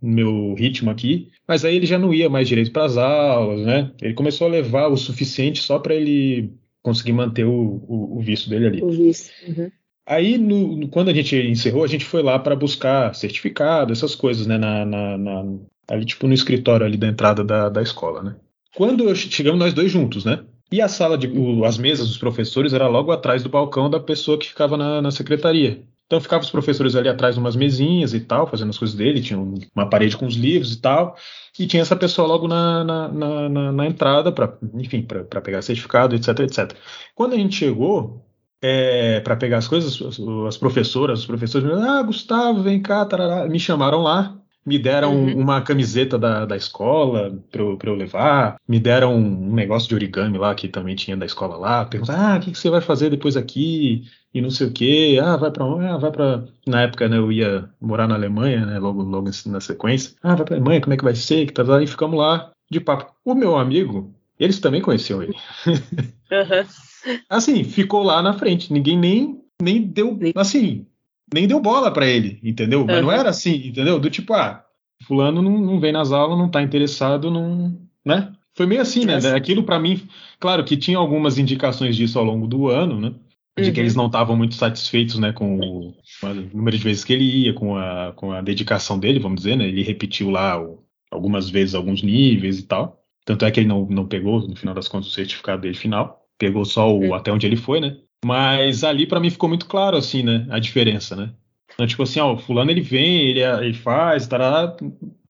[0.00, 3.66] no meu ritmo aqui, mas aí ele já não ia mais direito para as aulas,
[3.66, 3.90] né?
[4.00, 8.48] Ele começou a levar o suficiente só para ele conseguir manter o, o, o visto
[8.48, 8.82] dele ali.
[8.82, 9.32] O visto.
[9.46, 9.70] Uhum.
[10.10, 14.44] Aí, no, quando a gente encerrou, a gente foi lá para buscar certificado, essas coisas,
[14.44, 14.58] né?
[14.58, 15.44] Na, na, na,
[15.88, 18.34] ali, tipo, no escritório ali da entrada da, da escola, né?
[18.74, 20.40] Quando chegamos nós dois juntos, né?
[20.72, 21.28] E a sala de.
[21.28, 25.00] O, as mesas dos professores era logo atrás do balcão da pessoa que ficava na,
[25.00, 25.84] na secretaria.
[26.06, 29.38] Então ficavam os professores ali atrás umas mesinhas e tal, fazendo as coisas dele, tinha
[29.38, 31.14] uma parede com os livros e tal,
[31.56, 36.16] e tinha essa pessoa logo na, na, na, na entrada, para enfim, para pegar certificado,
[36.16, 36.72] etc, etc.
[37.14, 38.28] Quando a gente chegou
[38.62, 39.98] é, para pegar as coisas,
[40.46, 45.38] as professoras, os professores, ah, Gustavo, vem cá, tarará, me chamaram lá, me deram uhum.
[45.38, 50.36] uma camiseta da, da escola para eu, eu, levar, me deram um negócio de origami
[50.36, 53.10] lá que também tinha da escola lá, perguntaram, ah, o que, que, você vai fazer
[53.10, 54.04] depois aqui?
[54.32, 55.86] E não sei o que, ah, vai para onde?
[55.86, 59.60] Ah, vai para Na época, né, eu ia morar na Alemanha, né, logo, logo na
[59.60, 60.14] sequência.
[60.22, 61.46] Ah, vai para Alemanha, como é que vai ser?
[61.46, 63.12] Que tá, e ficamos lá de papo.
[63.24, 65.34] O meu amigo, eles também conheciam ele.
[65.66, 66.66] Uhum.
[67.28, 70.86] assim, ficou lá na frente, ninguém nem, nem deu, assim,
[71.32, 72.84] nem deu bola para ele, entendeu?
[72.84, 73.02] Mas uhum.
[73.02, 73.98] não era assim, entendeu?
[73.98, 74.64] Do tipo, ah,
[75.04, 78.32] fulano não, não vem nas aulas, não tá interessado, não, né?
[78.54, 79.16] Foi meio assim, né?
[79.34, 80.02] Aquilo para mim,
[80.38, 83.14] claro que tinha algumas indicações disso ao longo do ano, né?
[83.58, 83.72] De uhum.
[83.72, 87.12] que eles não estavam muito satisfeitos, né, com o, com o, número de vezes que
[87.12, 89.66] ele ia, com a, com a dedicação dele, vamos dizer, né?
[89.66, 93.02] Ele repetiu lá o, algumas vezes alguns níveis e tal.
[93.24, 96.19] Tanto é que ele não, não pegou, no final das contas, o certificado dele final.
[96.40, 97.14] Pegou só o, uhum.
[97.14, 97.98] até onde ele foi, né?
[98.24, 100.46] Mas ali para mim ficou muito claro, assim, né?
[100.48, 101.30] A diferença, né?
[101.74, 104.74] Então, tipo assim, ó, fulano ele vem, ele, ele faz, tarará,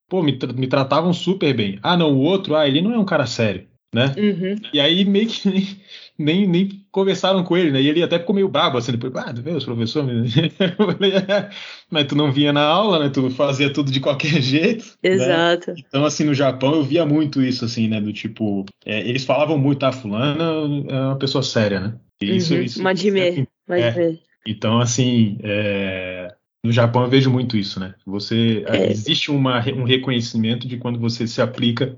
[0.09, 1.81] pô, me, me tratavam super bem.
[1.83, 4.15] Ah, não, o outro, ah, ele não é um cara sério, né?
[4.17, 4.57] Uhum.
[4.73, 5.67] E aí meio que nem,
[6.17, 7.81] nem, nem, conversaram com ele, né?
[7.81, 10.35] E ele até ficou meio brabo, assim, depois, ah, tu vê os professores?
[10.37, 11.51] É,
[11.91, 13.09] mas tu não vinha na aula, né?
[13.09, 14.85] Tu fazia tudo de qualquer jeito.
[15.03, 15.11] Né?
[15.11, 15.71] Exato.
[15.71, 15.77] Né?
[15.87, 18.01] Então, assim, no Japão eu via muito isso, assim, né?
[18.01, 21.95] Do tipo, é, eles falavam muito, ah, fulano é uma pessoa séria, né?
[22.21, 22.63] Isso, uhum.
[22.63, 26.29] isso, Madime, é, Então, assim, é,
[26.63, 27.95] no Japão eu vejo muito isso, né?
[28.07, 28.91] Você é.
[28.91, 31.97] existe uma, um reconhecimento de quando você se aplica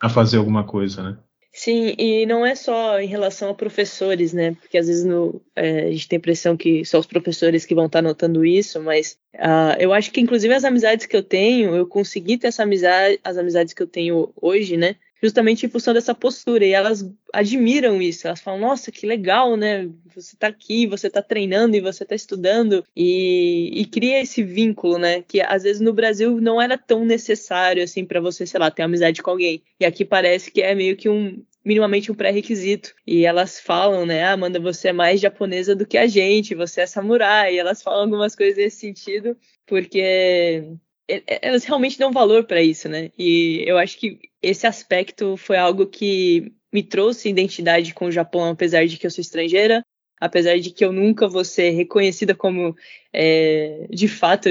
[0.00, 1.16] a fazer alguma coisa, né?
[1.56, 4.54] Sim, e não é só em relação a professores, né?
[4.56, 7.76] Porque às vezes no, é, a gente tem a impressão que só os professores que
[7.76, 11.76] vão estar notando isso, mas uh, eu acho que inclusive as amizades que eu tenho,
[11.76, 14.96] eu consegui ter essa amizade, as amizades que eu tenho hoje, né?
[15.24, 16.64] Justamente em função dessa postura.
[16.64, 18.26] E elas admiram isso.
[18.26, 19.88] Elas falam: nossa, que legal, né?
[20.14, 22.84] Você tá aqui, você tá treinando e você tá estudando.
[22.94, 25.22] E, e cria esse vínculo, né?
[25.22, 28.82] Que às vezes no Brasil não era tão necessário assim para você, sei lá, ter
[28.82, 29.62] amizade com alguém.
[29.80, 32.94] E aqui parece que é meio que um minimamente um pré-requisito.
[33.06, 34.24] E elas falam, né?
[34.24, 37.54] Ah, Amanda, você é mais japonesa do que a gente, você é samurai.
[37.54, 40.64] E elas falam algumas coisas nesse sentido, porque
[41.08, 43.10] elas realmente dão valor para isso, né?
[43.18, 48.48] E eu acho que esse aspecto foi algo que me trouxe identidade com o Japão,
[48.50, 49.84] apesar de que eu sou estrangeira,
[50.20, 52.74] apesar de que eu nunca vou ser reconhecida como,
[53.12, 54.48] é, de fato,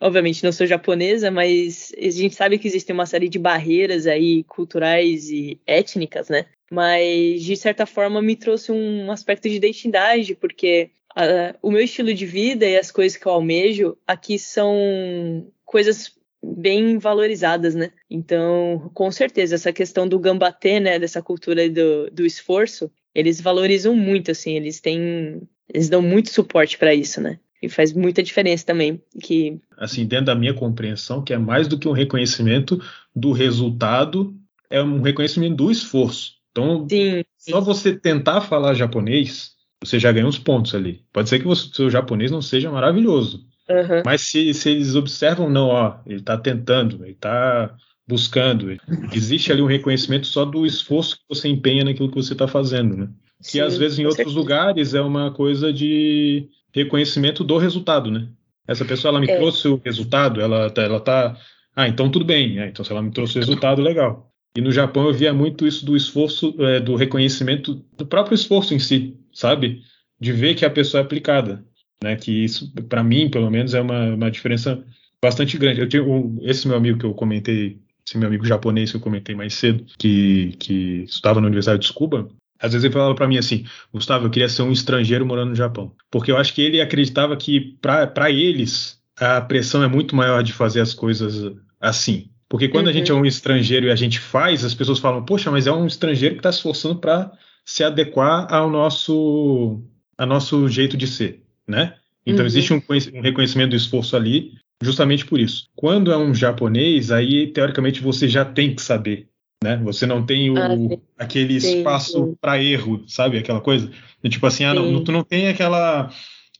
[0.00, 4.42] obviamente não sou japonesa, mas a gente sabe que existem uma série de barreiras aí
[4.44, 6.46] culturais e étnicas, né?
[6.70, 12.14] Mas de certa forma me trouxe um aspecto de identidade, porque uh, o meu estilo
[12.14, 16.12] de vida e as coisas que eu almejo aqui são coisas
[16.42, 17.92] bem valorizadas, né?
[18.10, 23.94] Então, com certeza, essa questão do gambatê, né, dessa cultura do, do esforço, eles valorizam
[23.94, 25.40] muito, assim, eles têm,
[25.72, 27.38] eles dão muito suporte para isso, né?
[27.62, 29.00] E faz muita diferença também.
[29.22, 29.60] Que...
[29.76, 32.82] Assim, dentro da minha compreensão, que é mais do que um reconhecimento
[33.14, 34.34] do resultado,
[34.68, 36.32] é um reconhecimento do esforço.
[36.50, 37.52] Então, sim, sim.
[37.52, 41.04] só você tentar falar japonês, você já ganha uns pontos ali.
[41.12, 44.02] Pode ser que o seu japonês não seja maravilhoso, Uhum.
[44.04, 47.72] Mas se, se, eles observam, não, ó, ele está tentando, ele está
[48.06, 48.76] buscando,
[49.14, 52.96] existe ali um reconhecimento só do esforço que você empenha naquilo que você está fazendo,
[52.96, 53.08] né?
[53.40, 54.36] Que Sim, às vezes em outros certeza.
[54.36, 58.28] lugares é uma coisa de reconhecimento do resultado, né?
[58.66, 59.36] Essa pessoa ela me é.
[59.36, 61.36] trouxe o resultado, ela, tá, ela tá,
[61.74, 62.68] ah, então tudo bem, né?
[62.68, 64.28] então se ela me trouxe o resultado, legal.
[64.56, 68.74] E no Japão eu via muito isso do esforço, é, do reconhecimento do próprio esforço
[68.74, 69.80] em si, sabe?
[70.20, 71.64] De ver que a pessoa é aplicada
[72.02, 72.16] né?
[72.16, 74.82] Que isso, para mim, pelo menos, é uma, uma diferença
[75.22, 75.96] bastante grande.
[75.96, 79.34] Eu um, esse meu amigo que eu comentei, esse meu amigo japonês que eu comentei
[79.34, 82.28] mais cedo, que, que estudava na Universidade de Cuba,
[82.58, 85.54] às vezes ele falava para mim assim, Gustavo, eu queria ser um estrangeiro morando no
[85.54, 90.42] Japão, porque eu acho que ele acreditava que para eles a pressão é muito maior
[90.42, 92.30] de fazer as coisas assim.
[92.48, 92.90] Porque quando uhum.
[92.90, 95.72] a gente é um estrangeiro e a gente faz, as pessoas falam, poxa, mas é
[95.72, 97.30] um estrangeiro que está se esforçando para
[97.64, 99.80] se adequar ao nosso,
[100.18, 101.94] ao nosso jeito de ser né?
[102.26, 102.46] Então uhum.
[102.46, 102.82] existe um,
[103.14, 104.52] um reconhecimento do esforço ali,
[104.82, 105.68] justamente por isso.
[105.74, 109.28] Quando é um japonês, aí teoricamente você já tem que saber,
[109.62, 109.76] né?
[109.84, 113.38] Você não tem o, ah, aquele espaço para erro, sabe?
[113.38, 113.90] Aquela coisa.
[114.22, 116.10] E, tipo assim, ah, não, tu não tem aquela.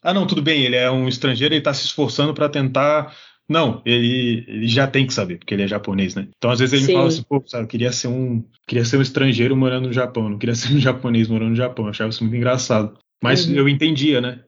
[0.02, 3.14] Ah, não, tudo bem, ele é um estrangeiro, ele está se esforçando para tentar.
[3.48, 6.28] Não, ele, ele já tem que saber, porque ele é japonês, né?
[6.36, 6.92] Então, às vezes ele Sim.
[6.92, 8.44] me fala assim, pô, sabe, eu queria ser um.
[8.66, 11.86] Queria ser um estrangeiro morando no Japão, não queria ser um japonês morando no Japão.
[11.86, 12.96] Eu achava isso muito engraçado.
[13.22, 13.54] Mas uhum.
[13.54, 14.40] eu entendia, né?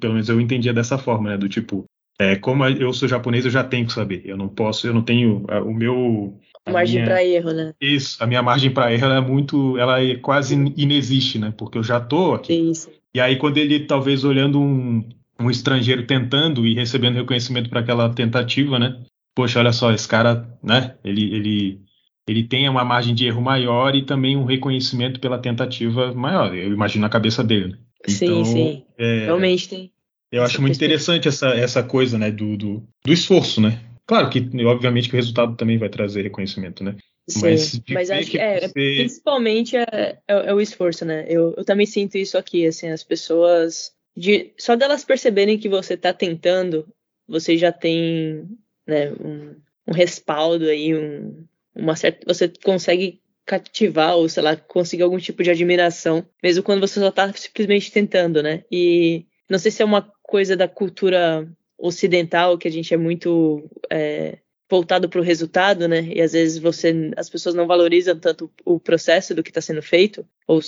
[0.00, 1.36] Pelo menos eu entendia dessa forma, né?
[1.36, 1.84] Do tipo,
[2.18, 4.22] é, como eu sou japonês, eu já tenho que saber.
[4.24, 6.38] Eu não posso, eu não tenho o meu.
[6.68, 7.74] Margem para erro, né?
[7.80, 11.52] Isso, a minha margem para erro é muito, ela é quase inexiste, né?
[11.56, 12.54] Porque eu já tô aqui.
[12.54, 12.90] Isso.
[13.14, 15.08] E aí quando ele talvez olhando um,
[15.38, 19.00] um estrangeiro tentando e recebendo reconhecimento para aquela tentativa, né?
[19.34, 20.96] Poxa, olha só, esse cara, né?
[21.04, 21.80] Ele, ele,
[22.26, 26.54] ele tem uma margem de erro maior e também um reconhecimento pela tentativa maior.
[26.54, 27.68] Eu imagino na cabeça dele.
[27.68, 27.78] Né?
[28.08, 28.84] Sim, então, sim.
[28.98, 29.92] É, Realmente tem.
[30.30, 33.80] Eu acho muito interessante essa, essa coisa, né, do, do, do, esforço, né?
[34.06, 36.96] Claro que, obviamente, que o resultado também vai trazer reconhecimento, né?
[37.28, 38.72] Sim, mas, mas acho que, é, você...
[38.72, 39.86] principalmente é,
[40.28, 41.24] é, é, o esforço, né?
[41.28, 45.94] Eu, eu também sinto isso aqui, assim, as pessoas, de, só delas perceberem que você
[45.94, 46.86] está tentando,
[47.26, 48.48] você já tem,
[48.86, 49.56] né, um,
[49.88, 51.44] um respaldo aí, um,
[51.74, 56.80] uma certa, você consegue cativar ou, sei lá, conseguir algum tipo de admiração, mesmo quando
[56.80, 58.64] você só tá simplesmente tentando, né?
[58.70, 63.70] E não sei se é uma coisa da cultura ocidental que a gente é muito
[63.90, 64.38] é,
[64.68, 66.02] voltado para o resultado, né?
[66.12, 69.82] E às vezes você, as pessoas não valorizam tanto o processo do que está sendo
[69.82, 70.60] feito, ou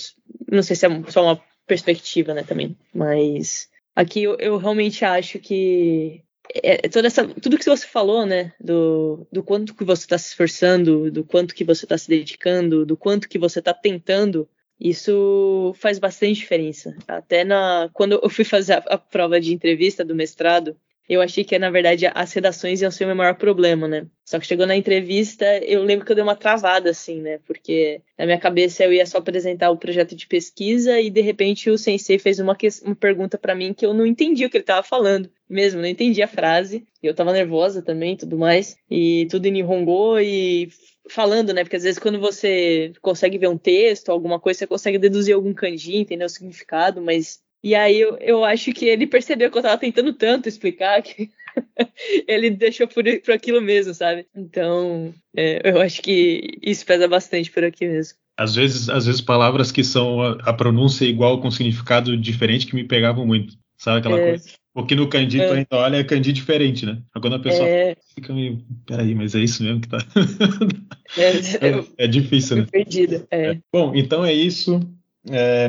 [0.49, 2.43] não sei se é só uma perspectiva, né?
[2.43, 6.23] Também, mas aqui eu, eu realmente acho que
[6.53, 10.17] é, é, toda essa, tudo que você falou, né, do, do quanto que você está
[10.17, 14.49] se esforçando, do quanto que você está se dedicando, do quanto que você está tentando,
[14.79, 16.95] isso faz bastante diferença.
[17.07, 20.75] Até na, quando eu fui fazer a, a prova de entrevista do mestrado,
[21.09, 24.05] eu achei que, na verdade, as redações iam ser o meu maior problema, né?
[24.23, 27.39] Só que chegou na entrevista, eu lembro que eu dei uma travada, assim, né?
[27.47, 31.67] Porque na minha cabeça eu ia só apresentar o projeto de pesquisa e, de repente,
[31.71, 34.61] o sensei fez uma, uma pergunta para mim que eu não entendi o que ele
[34.61, 35.31] estava falando.
[35.49, 36.85] Mesmo, não entendi a frase.
[37.01, 38.77] Eu tava nervosa também tudo mais.
[38.89, 40.69] E tudo em Nihongo e
[41.09, 41.63] falando, né?
[41.63, 45.53] Porque às vezes quando você consegue ver um texto, alguma coisa, você consegue deduzir algum
[45.53, 49.61] kanji, entender o significado, mas e aí eu, eu acho que ele percebeu que eu
[49.61, 51.29] tava tentando tanto explicar que
[52.27, 54.25] ele deixou por, por aquilo mesmo, sabe?
[54.35, 58.17] Então, é, eu acho que isso pesa bastante por aqui mesmo.
[58.37, 62.75] Às vezes, às vezes palavras que são a, a pronúncia igual com significado diferente que
[62.75, 63.57] me pegavam muito.
[63.77, 64.29] Sabe aquela é.
[64.29, 64.49] coisa?
[64.73, 65.51] Porque no kanji, é.
[65.51, 67.01] ainda olha, é kanji diferente, né?
[67.19, 67.97] Quando a pessoa é.
[68.15, 69.97] fica meio, peraí, mas é isso mesmo que tá...
[71.17, 71.29] é,
[71.67, 72.67] é, é difícil, né?
[72.71, 73.57] Perdida, é.
[73.73, 74.79] Bom, então é isso.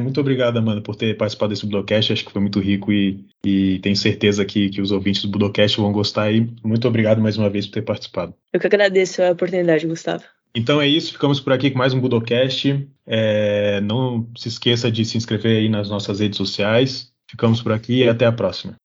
[0.01, 2.13] Muito obrigado, Amanda, por ter participado desse Budocast.
[2.13, 5.77] Acho que foi muito rico e, e tenho certeza que, que os ouvintes do Budocast
[5.79, 6.33] vão gostar.
[6.33, 8.35] E muito obrigado mais uma vez por ter participado.
[8.53, 10.25] Eu que agradeço a oportunidade, Gustavo.
[10.55, 12.87] Então é isso, ficamos por aqui com mais um Budocast.
[13.83, 17.13] Não se esqueça de se inscrever aí nas nossas redes sociais.
[17.31, 18.77] Ficamos por aqui e até a próxima.